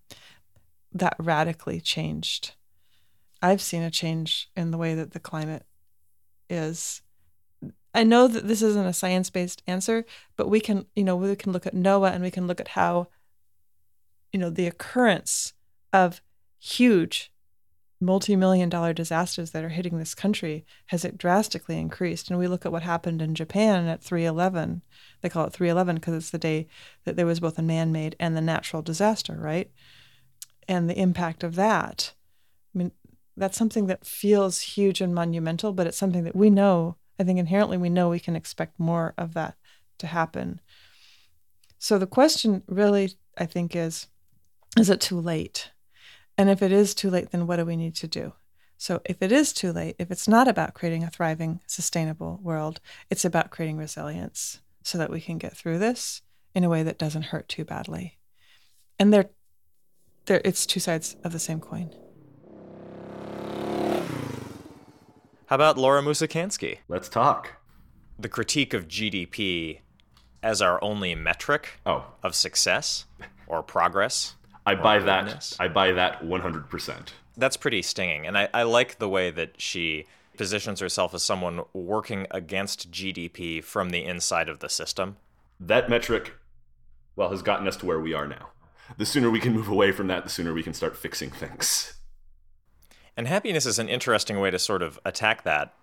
that 0.93 1.15
radically 1.17 1.81
changed. 1.81 2.53
I've 3.41 3.59
seen 3.59 3.81
a 3.81 3.89
change 3.89 4.51
in 4.55 4.69
the 4.69 4.77
way 4.77 4.93
that 4.93 5.13
the 5.13 5.19
climate 5.19 5.65
is. 6.47 7.01
I 7.95 8.03
know 8.03 8.27
that 8.27 8.47
this 8.47 8.61
isn't 8.61 8.85
a 8.85 8.93
science 8.93 9.31
based 9.31 9.63
answer, 9.65 10.05
but 10.37 10.47
we 10.47 10.59
can, 10.59 10.85
you 10.95 11.03
know, 11.03 11.15
we 11.15 11.35
can 11.35 11.51
look 11.51 11.65
at 11.65 11.73
NOAA 11.73 12.13
and 12.13 12.21
we 12.21 12.29
can 12.29 12.45
look 12.45 12.61
at 12.61 12.67
how, 12.67 13.07
you 14.31 14.37
know, 14.37 14.51
the 14.51 14.67
occurrence 14.67 15.53
of 15.91 16.21
huge 16.59 17.31
multi-million 18.01 18.69
dollar 18.69 18.93
disasters 18.93 19.51
that 19.51 19.63
are 19.63 19.69
hitting 19.69 19.97
this 19.97 20.13
country 20.13 20.65
has 20.87 21.05
it 21.05 21.17
drastically 21.17 21.79
increased 21.79 22.29
and 22.29 22.37
we 22.37 22.47
look 22.47 22.65
at 22.65 22.71
what 22.71 22.83
happened 22.83 23.21
in 23.21 23.33
Japan 23.33 23.87
at 23.87 24.03
311 24.03 24.81
they 25.21 25.29
call 25.29 25.45
it 25.45 25.53
311 25.53 25.95
because 25.95 26.13
it's 26.13 26.29
the 26.29 26.37
day 26.37 26.67
that 27.05 27.15
there 27.15 27.25
was 27.25 27.39
both 27.39 27.57
a 27.57 27.61
man-made 27.63 28.15
and 28.19 28.35
the 28.35 28.41
natural 28.41 28.81
disaster 28.81 29.37
right 29.39 29.71
and 30.67 30.89
the 30.89 30.99
impact 30.99 31.43
of 31.43 31.55
that. 31.55 32.13
I 32.73 32.77
mean, 32.77 32.91
that's 33.37 33.57
something 33.57 33.87
that 33.87 34.05
feels 34.05 34.61
huge 34.61 35.01
and 35.01 35.13
monumental, 35.13 35.73
but 35.73 35.87
it's 35.87 35.97
something 35.97 36.23
that 36.23 36.35
we 36.35 36.49
know, 36.49 36.95
I 37.19 37.23
think 37.23 37.39
inherently 37.39 37.77
we 37.77 37.89
know 37.89 38.09
we 38.09 38.19
can 38.19 38.35
expect 38.35 38.79
more 38.79 39.13
of 39.17 39.33
that 39.33 39.55
to 39.99 40.07
happen. 40.07 40.61
So 41.77 41.97
the 41.97 42.07
question 42.07 42.63
really, 42.67 43.13
I 43.37 43.45
think, 43.45 43.75
is 43.75 44.07
is 44.77 44.89
it 44.89 44.99
too 44.99 45.19
late? 45.19 45.71
And 46.37 46.49
if 46.49 46.61
it 46.61 46.71
is 46.71 46.93
too 46.93 47.09
late, 47.09 47.31
then 47.31 47.47
what 47.47 47.57
do 47.57 47.65
we 47.65 47.75
need 47.75 47.95
to 47.95 48.07
do? 48.07 48.33
So 48.77 49.01
if 49.05 49.21
it 49.21 49.31
is 49.31 49.53
too 49.53 49.71
late, 49.71 49.95
if 49.99 50.11
it's 50.11 50.27
not 50.27 50.47
about 50.47 50.73
creating 50.73 51.03
a 51.03 51.09
thriving, 51.09 51.61
sustainable 51.65 52.39
world, 52.43 52.81
it's 53.09 53.23
about 53.23 53.51
creating 53.51 53.77
resilience 53.77 54.59
so 54.83 54.97
that 54.97 55.09
we 55.09 55.21
can 55.21 55.37
get 55.37 55.55
through 55.55 55.79
this 55.79 56.21
in 56.53 56.63
a 56.63 56.69
way 56.69 56.83
that 56.83 56.99
doesn't 56.99 57.23
hurt 57.23 57.47
too 57.47 57.63
badly. 57.63 58.17
And 58.99 59.13
there 59.13 59.29
there, 60.25 60.41
it's 60.43 60.65
two 60.65 60.79
sides 60.79 61.15
of 61.23 61.31
the 61.31 61.39
same 61.39 61.59
coin. 61.59 61.91
How 65.47 65.55
about 65.55 65.77
Laura 65.77 66.01
Musikanski? 66.01 66.79
Let's 66.87 67.07
talk. 67.07 67.53
The 68.17 68.29
critique 68.29 68.73
of 68.73 68.87
GDP 68.87 69.81
as 70.41 70.61
our 70.61 70.83
only 70.83 71.13
metric 71.13 71.79
oh. 71.85 72.05
of 72.23 72.33
success 72.33 73.05
or 73.45 73.61
progress. 73.61 74.35
I 74.65 74.75
buy 74.75 74.99
that. 74.99 75.55
I 75.59 75.67
buy 75.67 75.91
that 75.91 76.23
100%. 76.23 77.09
That's 77.37 77.57
pretty 77.57 77.81
stinging. 77.81 78.25
And 78.25 78.37
I, 78.37 78.49
I 78.53 78.63
like 78.63 78.97
the 78.97 79.09
way 79.09 79.29
that 79.31 79.61
she 79.61 80.05
positions 80.37 80.79
herself 80.79 81.13
as 81.13 81.23
someone 81.23 81.61
working 81.73 82.27
against 82.31 82.91
GDP 82.91 83.63
from 83.63 83.89
the 83.89 84.03
inside 84.03 84.49
of 84.49 84.59
the 84.59 84.69
system. 84.69 85.17
That 85.59 85.89
metric, 85.89 86.33
well, 87.15 87.29
has 87.29 87.41
gotten 87.41 87.67
us 87.67 87.77
to 87.77 87.85
where 87.85 87.99
we 87.99 88.13
are 88.13 88.27
now 88.27 88.49
the 88.97 89.05
sooner 89.05 89.29
we 89.29 89.39
can 89.39 89.53
move 89.53 89.67
away 89.67 89.91
from 89.91 90.07
that, 90.07 90.23
the 90.23 90.29
sooner 90.29 90.53
we 90.53 90.63
can 90.63 90.73
start 90.73 90.95
fixing 90.95 91.29
things. 91.29 91.93
And 93.17 93.27
happiness 93.27 93.65
is 93.65 93.79
an 93.79 93.89
interesting 93.89 94.39
way 94.39 94.51
to 94.51 94.59
sort 94.59 94.81
of 94.81 94.99
attack 95.05 95.43
that 95.43 95.73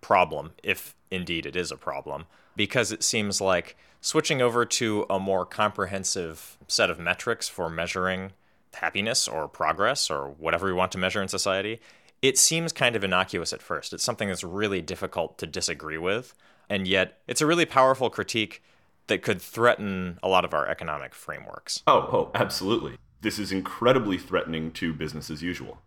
problem, 0.00 0.52
if 0.62 0.94
indeed 1.10 1.46
it 1.46 1.56
is 1.56 1.70
a 1.70 1.76
problem, 1.76 2.26
because 2.56 2.90
it 2.92 3.02
seems 3.02 3.40
like 3.40 3.76
switching 4.00 4.40
over 4.40 4.64
to 4.64 5.06
a 5.10 5.18
more 5.18 5.44
comprehensive 5.44 6.58
set 6.66 6.90
of 6.90 6.98
metrics 6.98 7.48
for 7.48 7.68
measuring 7.68 8.32
happiness 8.74 9.28
or 9.28 9.48
progress 9.48 10.10
or 10.10 10.28
whatever 10.38 10.66
we 10.66 10.72
want 10.72 10.92
to 10.92 10.98
measure 10.98 11.22
in 11.22 11.28
society, 11.28 11.80
it 12.22 12.38
seems 12.38 12.72
kind 12.72 12.96
of 12.96 13.04
innocuous 13.04 13.52
at 13.52 13.62
first. 13.62 13.92
It's 13.92 14.04
something 14.04 14.28
that's 14.28 14.44
really 14.44 14.82
difficult 14.82 15.38
to 15.38 15.46
disagree 15.46 15.98
with, 15.98 16.34
and 16.68 16.86
yet 16.86 17.18
it's 17.26 17.40
a 17.40 17.46
really 17.46 17.66
powerful 17.66 18.10
critique 18.10 18.62
that 19.06 19.22
could 19.22 19.42
threaten 19.42 20.18
a 20.22 20.28
lot 20.28 20.44
of 20.44 20.54
our 20.54 20.68
economic 20.68 21.14
frameworks. 21.14 21.82
Oh, 21.86 22.08
oh, 22.12 22.30
absolutely. 22.34 22.96
This 23.22 23.38
is 23.38 23.52
incredibly 23.52 24.18
threatening 24.18 24.70
to 24.72 24.94
business 24.94 25.30
as 25.30 25.42
usual. 25.42 25.78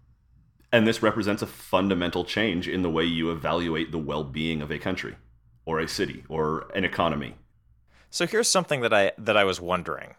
And 0.71 0.87
this 0.87 1.03
represents 1.03 1.41
a 1.41 1.47
fundamental 1.47 2.25
change 2.25 2.67
in 2.67 2.81
the 2.81 2.89
way 2.89 3.05
you 3.05 3.31
evaluate 3.31 3.91
the 3.91 3.99
well 3.99 4.23
being 4.23 4.61
of 4.61 4.71
a 4.71 4.79
country, 4.79 5.15
or 5.65 5.79
a 5.79 5.87
city, 5.87 6.23
or 6.27 6.67
an 6.75 6.83
economy. 6.83 7.35
So 8.13 8.27
here's 8.27 8.47
something 8.47 8.81
that 8.81 8.93
I, 8.93 9.11
that 9.17 9.35
I 9.35 9.43
was 9.43 9.59
wondering 9.59 10.13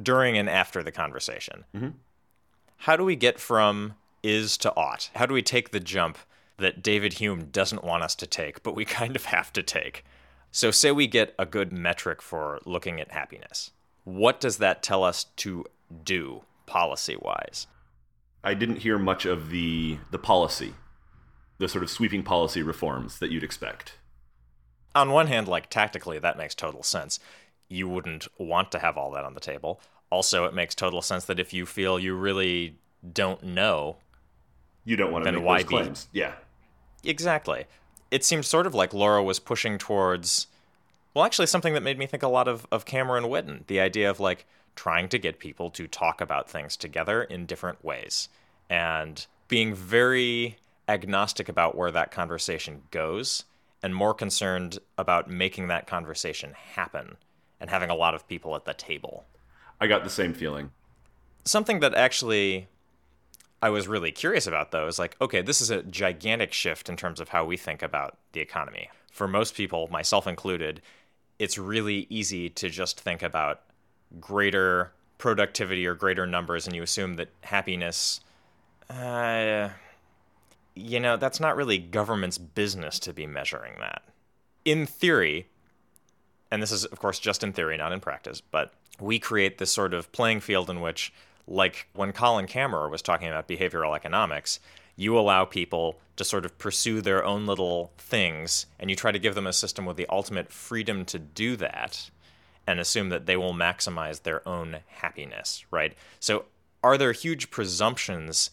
during 0.00 0.38
and 0.38 0.48
after 0.48 0.84
the 0.84 0.92
conversation. 0.92 1.64
Mm-hmm. 1.74 1.88
How 2.76 2.96
do 2.96 3.02
we 3.02 3.16
get 3.16 3.40
from 3.40 3.94
is 4.22 4.56
to 4.58 4.72
ought? 4.76 5.10
How 5.16 5.26
do 5.26 5.34
we 5.34 5.42
take 5.42 5.72
the 5.72 5.80
jump 5.80 6.18
that 6.58 6.80
David 6.80 7.14
Hume 7.14 7.46
doesn't 7.46 7.82
want 7.82 8.04
us 8.04 8.14
to 8.14 8.26
take, 8.28 8.62
but 8.62 8.76
we 8.76 8.84
kind 9.00 9.16
of 9.16 9.24
have 9.24 9.52
to 9.54 9.64
take? 9.64 10.04
So, 10.52 10.70
say 10.70 10.92
we 10.92 11.08
get 11.08 11.34
a 11.40 11.44
good 11.44 11.72
metric 11.72 12.22
for 12.22 12.60
looking 12.64 13.00
at 13.00 13.10
happiness. 13.10 13.72
What 14.04 14.38
does 14.38 14.58
that 14.58 14.84
tell 14.84 15.02
us 15.02 15.24
to 15.38 15.64
do 16.04 16.44
policy 16.66 17.16
wise? 17.20 17.66
I 18.44 18.54
didn't 18.54 18.76
hear 18.76 18.96
much 18.96 19.26
of 19.26 19.50
the 19.50 19.98
the 20.12 20.20
policy, 20.20 20.74
the 21.58 21.68
sort 21.68 21.82
of 21.82 21.90
sweeping 21.90 22.22
policy 22.22 22.62
reforms 22.62 23.18
that 23.18 23.32
you'd 23.32 23.42
expect. 23.42 23.97
On 24.94 25.10
one 25.10 25.26
hand, 25.26 25.48
like 25.48 25.70
tactically, 25.70 26.18
that 26.18 26.36
makes 26.36 26.54
total 26.54 26.82
sense. 26.82 27.20
You 27.68 27.88
wouldn't 27.88 28.26
want 28.38 28.72
to 28.72 28.78
have 28.78 28.96
all 28.96 29.10
that 29.12 29.24
on 29.24 29.34
the 29.34 29.40
table. 29.40 29.80
Also, 30.10 30.44
it 30.44 30.54
makes 30.54 30.74
total 30.74 31.02
sense 31.02 31.24
that 31.26 31.38
if 31.38 31.52
you 31.52 31.66
feel 31.66 31.98
you 31.98 32.14
really 32.14 32.76
don't 33.12 33.42
know, 33.42 33.98
you 34.84 34.96
don't 34.96 35.12
want 35.12 35.24
to 35.26 35.32
make 35.32 35.42
why 35.42 35.62
those 35.62 35.68
claims. 35.68 36.08
Be? 36.12 36.20
Yeah, 36.20 36.32
exactly 37.04 37.66
it 38.10 38.24
seemed 38.24 38.44
sort 38.44 38.66
of 38.66 38.74
like 38.74 38.94
Laura 38.94 39.22
was 39.22 39.38
pushing 39.38 39.78
towards, 39.78 40.46
well, 41.14 41.24
actually, 41.24 41.46
something 41.46 41.74
that 41.74 41.82
made 41.82 41.98
me 41.98 42.06
think 42.06 42.22
a 42.22 42.28
lot 42.28 42.48
of, 42.48 42.66
of 42.72 42.84
Cameron 42.84 43.24
Whitten 43.24 43.66
the 43.66 43.80
idea 43.80 44.10
of 44.10 44.20
like 44.20 44.46
trying 44.74 45.08
to 45.08 45.18
get 45.18 45.38
people 45.38 45.70
to 45.70 45.86
talk 45.86 46.20
about 46.20 46.48
things 46.48 46.76
together 46.76 47.22
in 47.22 47.46
different 47.46 47.84
ways 47.84 48.28
and 48.70 49.26
being 49.48 49.74
very 49.74 50.56
agnostic 50.88 51.48
about 51.48 51.76
where 51.76 51.90
that 51.90 52.10
conversation 52.10 52.82
goes 52.90 53.44
and 53.82 53.94
more 53.94 54.14
concerned 54.14 54.78
about 54.96 55.30
making 55.30 55.68
that 55.68 55.86
conversation 55.86 56.52
happen 56.52 57.16
and 57.60 57.70
having 57.70 57.90
a 57.90 57.94
lot 57.94 58.14
of 58.14 58.26
people 58.28 58.56
at 58.56 58.64
the 58.64 58.74
table. 58.74 59.24
I 59.80 59.86
got 59.86 60.04
the 60.04 60.10
same 60.10 60.34
feeling. 60.34 60.70
Something 61.44 61.80
that 61.80 61.94
actually 61.94 62.68
I 63.60 63.70
was 63.70 63.88
really 63.88 64.12
curious 64.12 64.46
about, 64.46 64.70
though, 64.70 64.86
is 64.86 64.98
like, 64.98 65.16
okay, 65.20 65.42
this 65.42 65.60
is 65.60 65.70
a 65.70 65.82
gigantic 65.82 66.52
shift 66.52 66.88
in 66.88 66.96
terms 66.96 67.18
of 67.18 67.30
how 67.30 67.44
we 67.44 67.56
think 67.56 67.82
about 67.82 68.16
the 68.32 68.40
economy. 68.40 68.90
For 69.10 69.26
most 69.26 69.54
people, 69.54 69.88
myself 69.90 70.26
included, 70.26 70.80
it's 71.38 71.58
really 71.58 72.06
easy 72.08 72.48
to 72.50 72.68
just 72.68 73.00
think 73.00 73.22
about 73.22 73.62
greater 74.20 74.92
productivity 75.18 75.86
or 75.86 75.94
greater 75.94 76.26
numbers, 76.26 76.66
and 76.66 76.76
you 76.76 76.82
assume 76.82 77.16
that 77.16 77.30
happiness, 77.40 78.20
uh, 78.88 79.70
you 80.78 81.00
know, 81.00 81.16
that's 81.16 81.40
not 81.40 81.56
really 81.56 81.78
government's 81.78 82.38
business 82.38 82.98
to 83.00 83.12
be 83.12 83.26
measuring 83.26 83.74
that. 83.80 84.02
In 84.64 84.86
theory, 84.86 85.46
and 86.50 86.62
this 86.62 86.72
is, 86.72 86.84
of 86.84 86.98
course, 86.98 87.18
just 87.18 87.42
in 87.42 87.52
theory, 87.52 87.76
not 87.76 87.92
in 87.92 88.00
practice, 88.00 88.40
but 88.40 88.72
we 89.00 89.18
create 89.18 89.58
this 89.58 89.72
sort 89.72 89.94
of 89.94 90.10
playing 90.12 90.40
field 90.40 90.70
in 90.70 90.80
which 90.80 91.12
like 91.46 91.88
when 91.94 92.12
Colin 92.12 92.46
Camerer 92.46 92.90
was 92.90 93.02
talking 93.02 93.28
about 93.28 93.48
behavioral 93.48 93.96
economics, 93.96 94.60
you 94.96 95.18
allow 95.18 95.44
people 95.44 95.98
to 96.16 96.24
sort 96.24 96.44
of 96.44 96.58
pursue 96.58 97.00
their 97.00 97.24
own 97.24 97.46
little 97.46 97.92
things 97.96 98.66
and 98.78 98.90
you 98.90 98.96
try 98.96 99.12
to 99.12 99.18
give 99.18 99.34
them 99.34 99.46
a 99.46 99.52
system 99.52 99.86
with 99.86 99.96
the 99.96 100.08
ultimate 100.08 100.52
freedom 100.52 101.04
to 101.06 101.18
do 101.18 101.56
that 101.56 102.10
and 102.66 102.80
assume 102.80 103.08
that 103.08 103.24
they 103.24 103.36
will 103.36 103.54
maximize 103.54 104.22
their 104.22 104.46
own 104.46 104.78
happiness, 104.88 105.64
right? 105.70 105.94
So, 106.20 106.44
are 106.82 106.98
there 106.98 107.12
huge 107.12 107.50
presumptions 107.50 108.50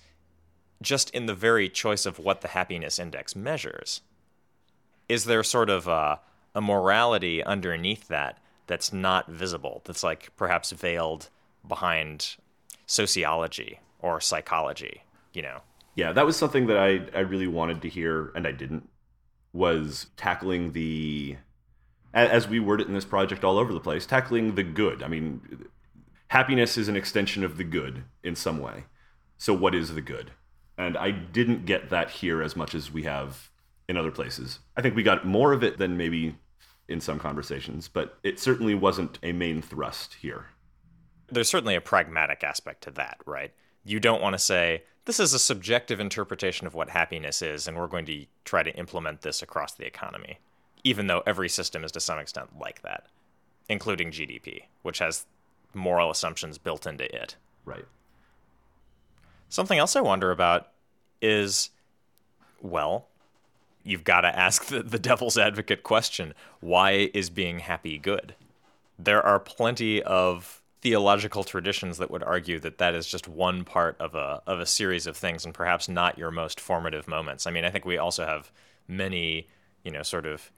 just 0.86 1.10
in 1.10 1.26
the 1.26 1.34
very 1.34 1.68
choice 1.68 2.06
of 2.06 2.20
what 2.20 2.42
the 2.42 2.50
happiness 2.50 3.00
index 3.00 3.36
measures. 3.36 4.02
Is 5.10 5.26
there 5.26 5.44
sort 5.44 5.70
of 5.70 5.88
a, 5.88 6.20
a 6.54 6.62
morality 6.62 7.44
underneath 7.44 8.08
that 8.08 8.38
that's 8.68 8.94
not 8.94 9.30
visible, 9.30 9.82
that's 9.86 10.04
like 10.04 10.32
perhaps 10.38 10.72
veiled 10.72 11.30
behind 11.68 12.36
sociology 12.86 13.80
or 14.00 14.22
psychology, 14.22 15.04
you 15.34 15.42
know? 15.42 15.62
Yeah, 15.96 16.12
that 16.12 16.26
was 16.26 16.38
something 16.38 16.68
that 16.68 16.78
I, 16.78 17.02
I 17.18 17.22
really 17.22 17.48
wanted 17.48 17.82
to 17.84 17.90
hear, 17.90 18.32
and 18.36 18.46
I 18.46 18.52
didn't, 18.52 18.90
was 19.54 20.08
tackling 20.18 20.74
the, 20.74 21.38
as 22.14 22.48
we 22.48 22.60
word 22.60 22.82
it 22.82 22.88
in 22.88 22.94
this 22.94 23.06
project 23.06 23.44
all 23.44 23.58
over 23.58 23.74
the 23.74 23.80
place, 23.80 24.06
tackling 24.06 24.56
the 24.56 24.64
good. 24.64 25.02
I 25.02 25.08
mean, 25.08 25.68
happiness 26.28 26.78
is 26.78 26.90
an 26.90 26.98
extension 26.98 27.44
of 27.44 27.58
the 27.58 27.64
good 27.64 28.04
in 28.24 28.36
some 28.36 28.60
way. 28.60 28.84
So, 29.38 29.54
what 29.54 29.74
is 29.76 29.94
the 29.94 30.02
good? 30.02 30.32
And 30.78 30.98
I 30.98 31.12
didn't 31.12 31.66
get 31.66 31.90
that 31.90 32.10
here 32.10 32.42
as 32.42 32.56
much 32.56 32.76
as 32.76 32.92
we 32.92 33.04
have 33.04 33.50
in 33.88 33.98
other 33.98 34.12
places. 34.12 34.60
I 34.76 34.82
think 34.82 34.96
we 34.96 35.04
got 35.04 35.26
more 35.26 35.54
of 35.54 35.64
it 35.64 35.78
than 35.78 35.98
maybe 35.98 36.36
in 36.88 37.02
some 37.02 37.20
conversations, 37.20 37.88
but 37.88 38.18
it 38.24 38.40
certainly 38.40 38.76
wasn't 38.76 39.20
a 39.24 39.32
main 39.32 39.62
thrust 39.62 40.16
here. 40.16 40.48
There's 41.32 41.50
certainly 41.50 41.76
a 41.76 41.82
pragmatic 41.82 42.44
aspect 42.44 42.84
to 42.84 42.92
that, 42.92 43.18
right? 43.26 43.52
You 43.84 44.00
don't 44.00 44.22
want 44.22 44.34
to 44.34 44.40
say, 44.40 44.84
this 45.06 45.20
is 45.20 45.34
a 45.34 45.40
subjective 45.40 46.00
interpretation 46.00 46.68
of 46.68 46.74
what 46.74 46.90
happiness 46.90 47.42
is, 47.42 47.68
and 47.68 47.78
we're 47.78 47.88
going 47.88 48.06
to 48.08 48.26
try 48.44 48.64
to 48.64 48.76
implement 48.76 49.22
this 49.22 49.42
across 49.42 49.74
the 49.74 49.86
economy, 49.86 50.40
even 50.84 51.08
though 51.08 51.24
every 51.26 51.50
system 51.50 51.84
is 51.84 51.92
to 51.94 52.00
some 52.00 52.20
extent 52.20 52.50
like 52.60 52.82
that, 52.82 53.08
including 53.70 54.12
GDP, 54.12 54.64
which 54.82 55.00
has 55.00 55.26
moral 55.74 56.10
assumptions 56.10 56.58
built 56.58 56.88
into 56.88 57.06
it. 57.16 57.36
Right. 57.66 57.86
Something 59.50 59.80
else 59.80 59.96
I 59.96 60.02
wonder 60.02 60.32
about 60.32 60.70
is 61.22 61.70
well, 62.62 63.08
you've 63.84 64.04
got 64.04 64.22
to 64.22 64.40
ask 64.40 64.66
the, 64.66 64.82
the 64.84 65.00
devil's 65.00 65.38
advocate 65.38 65.84
question 65.84 66.34
why 66.60 67.10
is 67.14 67.30
being 67.30 67.60
happy 67.60 67.98
good? 67.98 68.36
There 68.98 69.24
are 69.26 69.40
plenty 69.40 70.02
of 70.02 70.62
theological 70.82 71.44
traditions 71.44 71.98
that 71.98 72.12
would 72.12 72.24
argue 72.24 72.60
that 72.60 72.78
that 72.78 72.94
is 72.94 73.08
just 73.08 73.28
one 73.28 73.64
part 73.64 73.96
of 74.00 74.14
a 74.14 74.42
of 74.46 74.60
a 74.60 74.66
series 74.66 75.08
of 75.08 75.18
things 75.18 75.46
and 75.46 75.54
perhaps 75.54 75.90
not 75.90 76.18
your 76.18 76.32
most 76.32 76.60
formative 76.60 77.08
moments. 77.08 77.48
I 77.48 77.52
mean, 77.52 77.66
I 77.66 77.72
think 77.72 77.86
we 77.86 77.98
also 77.98 78.26
have 78.26 78.52
many, 78.88 79.48
you 79.84 79.92
know, 79.92 80.04
sort 80.04 80.26
of 80.26 80.52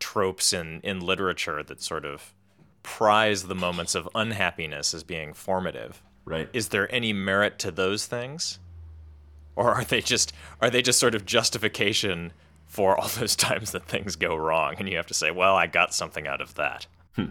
tropes 0.00 0.52
in 0.52 0.80
in 0.82 1.00
literature 1.00 1.62
that 1.62 1.82
sort 1.82 2.04
of 2.04 2.32
prize 2.82 3.44
the 3.44 3.54
moments 3.54 3.94
of 3.94 4.08
unhappiness 4.14 4.94
as 4.94 5.04
being 5.04 5.32
formative. 5.32 6.02
Right. 6.28 6.48
Is 6.52 6.68
there 6.68 6.92
any 6.94 7.14
merit 7.14 7.58
to 7.60 7.70
those 7.70 8.04
things? 8.04 8.58
Or 9.56 9.72
are 9.72 9.84
they 9.84 10.02
just 10.02 10.32
are 10.60 10.68
they 10.68 10.82
just 10.82 10.98
sort 10.98 11.14
of 11.14 11.24
justification 11.24 12.32
for 12.66 13.00
all 13.00 13.08
those 13.18 13.34
times 13.34 13.72
that 13.72 13.86
things 13.86 14.14
go 14.14 14.36
wrong 14.36 14.74
and 14.78 14.88
you 14.88 14.96
have 14.96 15.06
to 15.06 15.14
say, 15.14 15.30
"Well, 15.30 15.56
I 15.56 15.66
got 15.66 15.94
something 15.94 16.26
out 16.26 16.42
of 16.42 16.54
that." 16.56 16.86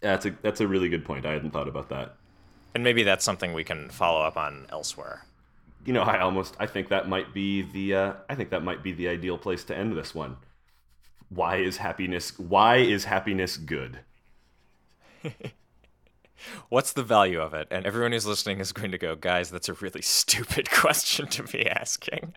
that's 0.00 0.24
a 0.24 0.30
that's 0.42 0.60
a 0.62 0.66
really 0.66 0.88
good 0.88 1.04
point. 1.04 1.26
I 1.26 1.32
hadn't 1.32 1.50
thought 1.50 1.68
about 1.68 1.90
that. 1.90 2.16
And 2.74 2.82
maybe 2.82 3.02
that's 3.02 3.24
something 3.24 3.52
we 3.52 3.64
can 3.64 3.90
follow 3.90 4.22
up 4.22 4.38
on 4.38 4.66
elsewhere. 4.70 5.24
You 5.84 5.92
know, 5.92 6.02
I 6.02 6.20
almost 6.20 6.56
I 6.58 6.66
think 6.66 6.88
that 6.88 7.08
might 7.08 7.34
be 7.34 7.60
the 7.60 7.94
uh, 7.94 8.12
I 8.28 8.34
think 8.34 8.48
that 8.50 8.64
might 8.64 8.82
be 8.82 8.92
the 8.92 9.08
ideal 9.08 9.36
place 9.36 9.64
to 9.64 9.76
end 9.76 9.96
this 9.96 10.14
one. 10.14 10.38
Why 11.28 11.56
is 11.56 11.76
happiness 11.76 12.38
why 12.38 12.78
is 12.78 13.04
happiness 13.04 13.58
good? 13.58 14.00
What's 16.68 16.92
the 16.92 17.02
value 17.02 17.40
of 17.40 17.54
it? 17.54 17.68
And 17.70 17.86
everyone 17.86 18.12
who's 18.12 18.26
listening 18.26 18.60
is 18.60 18.72
going 18.72 18.92
to 18.92 18.98
go, 18.98 19.16
guys, 19.16 19.50
that's 19.50 19.68
a 19.68 19.74
really 19.74 20.02
stupid 20.02 20.70
question 20.70 21.26
to 21.28 21.42
be 21.42 21.68
asking. 21.68 22.34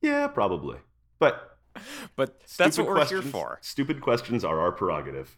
Yeah, 0.00 0.28
probably. 0.28 0.78
But 1.18 1.58
but 2.16 2.40
that's 2.56 2.78
what 2.78 2.86
we're 2.86 3.04
here 3.06 3.22
for. 3.22 3.58
Stupid 3.62 4.00
questions 4.00 4.44
are 4.44 4.60
our 4.60 4.72
prerogative. 4.72 5.36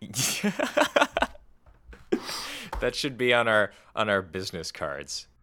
that 2.80 2.94
should 2.94 3.18
be 3.18 3.32
on 3.34 3.48
our 3.48 3.72
on 3.94 4.08
our 4.08 4.22
business 4.22 4.70
cards. 4.70 5.26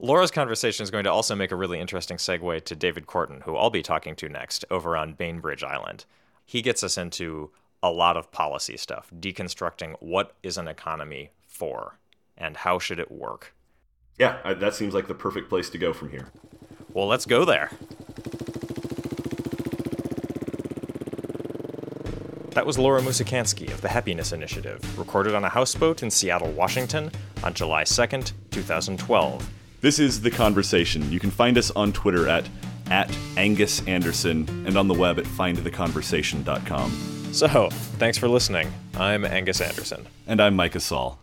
Laura's 0.00 0.30
conversation 0.30 0.84
is 0.84 0.90
going 0.90 1.04
to 1.04 1.12
also 1.12 1.34
make 1.34 1.50
a 1.50 1.56
really 1.56 1.80
interesting 1.80 2.16
segue 2.18 2.64
to 2.64 2.76
David 2.76 3.06
Korten, 3.06 3.42
who 3.42 3.56
I'll 3.56 3.70
be 3.70 3.82
talking 3.82 4.14
to 4.16 4.28
next 4.28 4.64
over 4.70 4.96
on 4.96 5.14
Bainbridge 5.14 5.64
Island. 5.64 6.04
He 6.44 6.62
gets 6.62 6.84
us 6.84 6.96
into 6.96 7.50
a 7.82 7.90
lot 7.90 8.16
of 8.16 8.32
policy 8.32 8.76
stuff, 8.76 9.10
deconstructing 9.18 9.96
what 10.00 10.34
is 10.42 10.58
an 10.58 10.68
economy 10.68 11.30
for 11.46 11.98
and 12.36 12.58
how 12.58 12.78
should 12.78 12.98
it 12.98 13.10
work. 13.10 13.54
Yeah, 14.18 14.54
that 14.54 14.74
seems 14.74 14.94
like 14.94 15.06
the 15.06 15.14
perfect 15.14 15.48
place 15.48 15.70
to 15.70 15.78
go 15.78 15.92
from 15.92 16.10
here. 16.10 16.28
Well, 16.92 17.06
let's 17.06 17.26
go 17.26 17.44
there. 17.44 17.70
That 22.58 22.66
was 22.66 22.76
Laura 22.76 23.00
Musikanski 23.00 23.72
of 23.72 23.82
the 23.82 23.88
Happiness 23.88 24.32
Initiative, 24.32 24.98
recorded 24.98 25.34
on 25.36 25.44
a 25.44 25.48
houseboat 25.48 26.02
in 26.02 26.10
Seattle, 26.10 26.50
Washington 26.50 27.12
on 27.44 27.54
July 27.54 27.84
2nd, 27.84 28.32
2012. 28.50 29.48
This 29.80 30.00
is 30.00 30.20
The 30.20 30.30
Conversation. 30.32 31.08
You 31.12 31.20
can 31.20 31.30
find 31.30 31.56
us 31.56 31.70
on 31.70 31.92
Twitter 31.92 32.28
at, 32.28 32.48
at 32.90 33.16
Angus 33.36 33.86
Anderson 33.86 34.48
and 34.66 34.76
on 34.76 34.88
the 34.88 34.94
web 34.94 35.20
at 35.20 35.24
findtheconversation.com. 35.24 37.17
So, 37.32 37.68
thanks 37.98 38.18
for 38.18 38.26
listening. 38.26 38.72
I'm 38.96 39.24
Angus 39.24 39.60
Anderson. 39.60 40.06
And 40.26 40.40
I'm 40.40 40.56
Micah 40.56 40.80
Saul. 40.80 41.18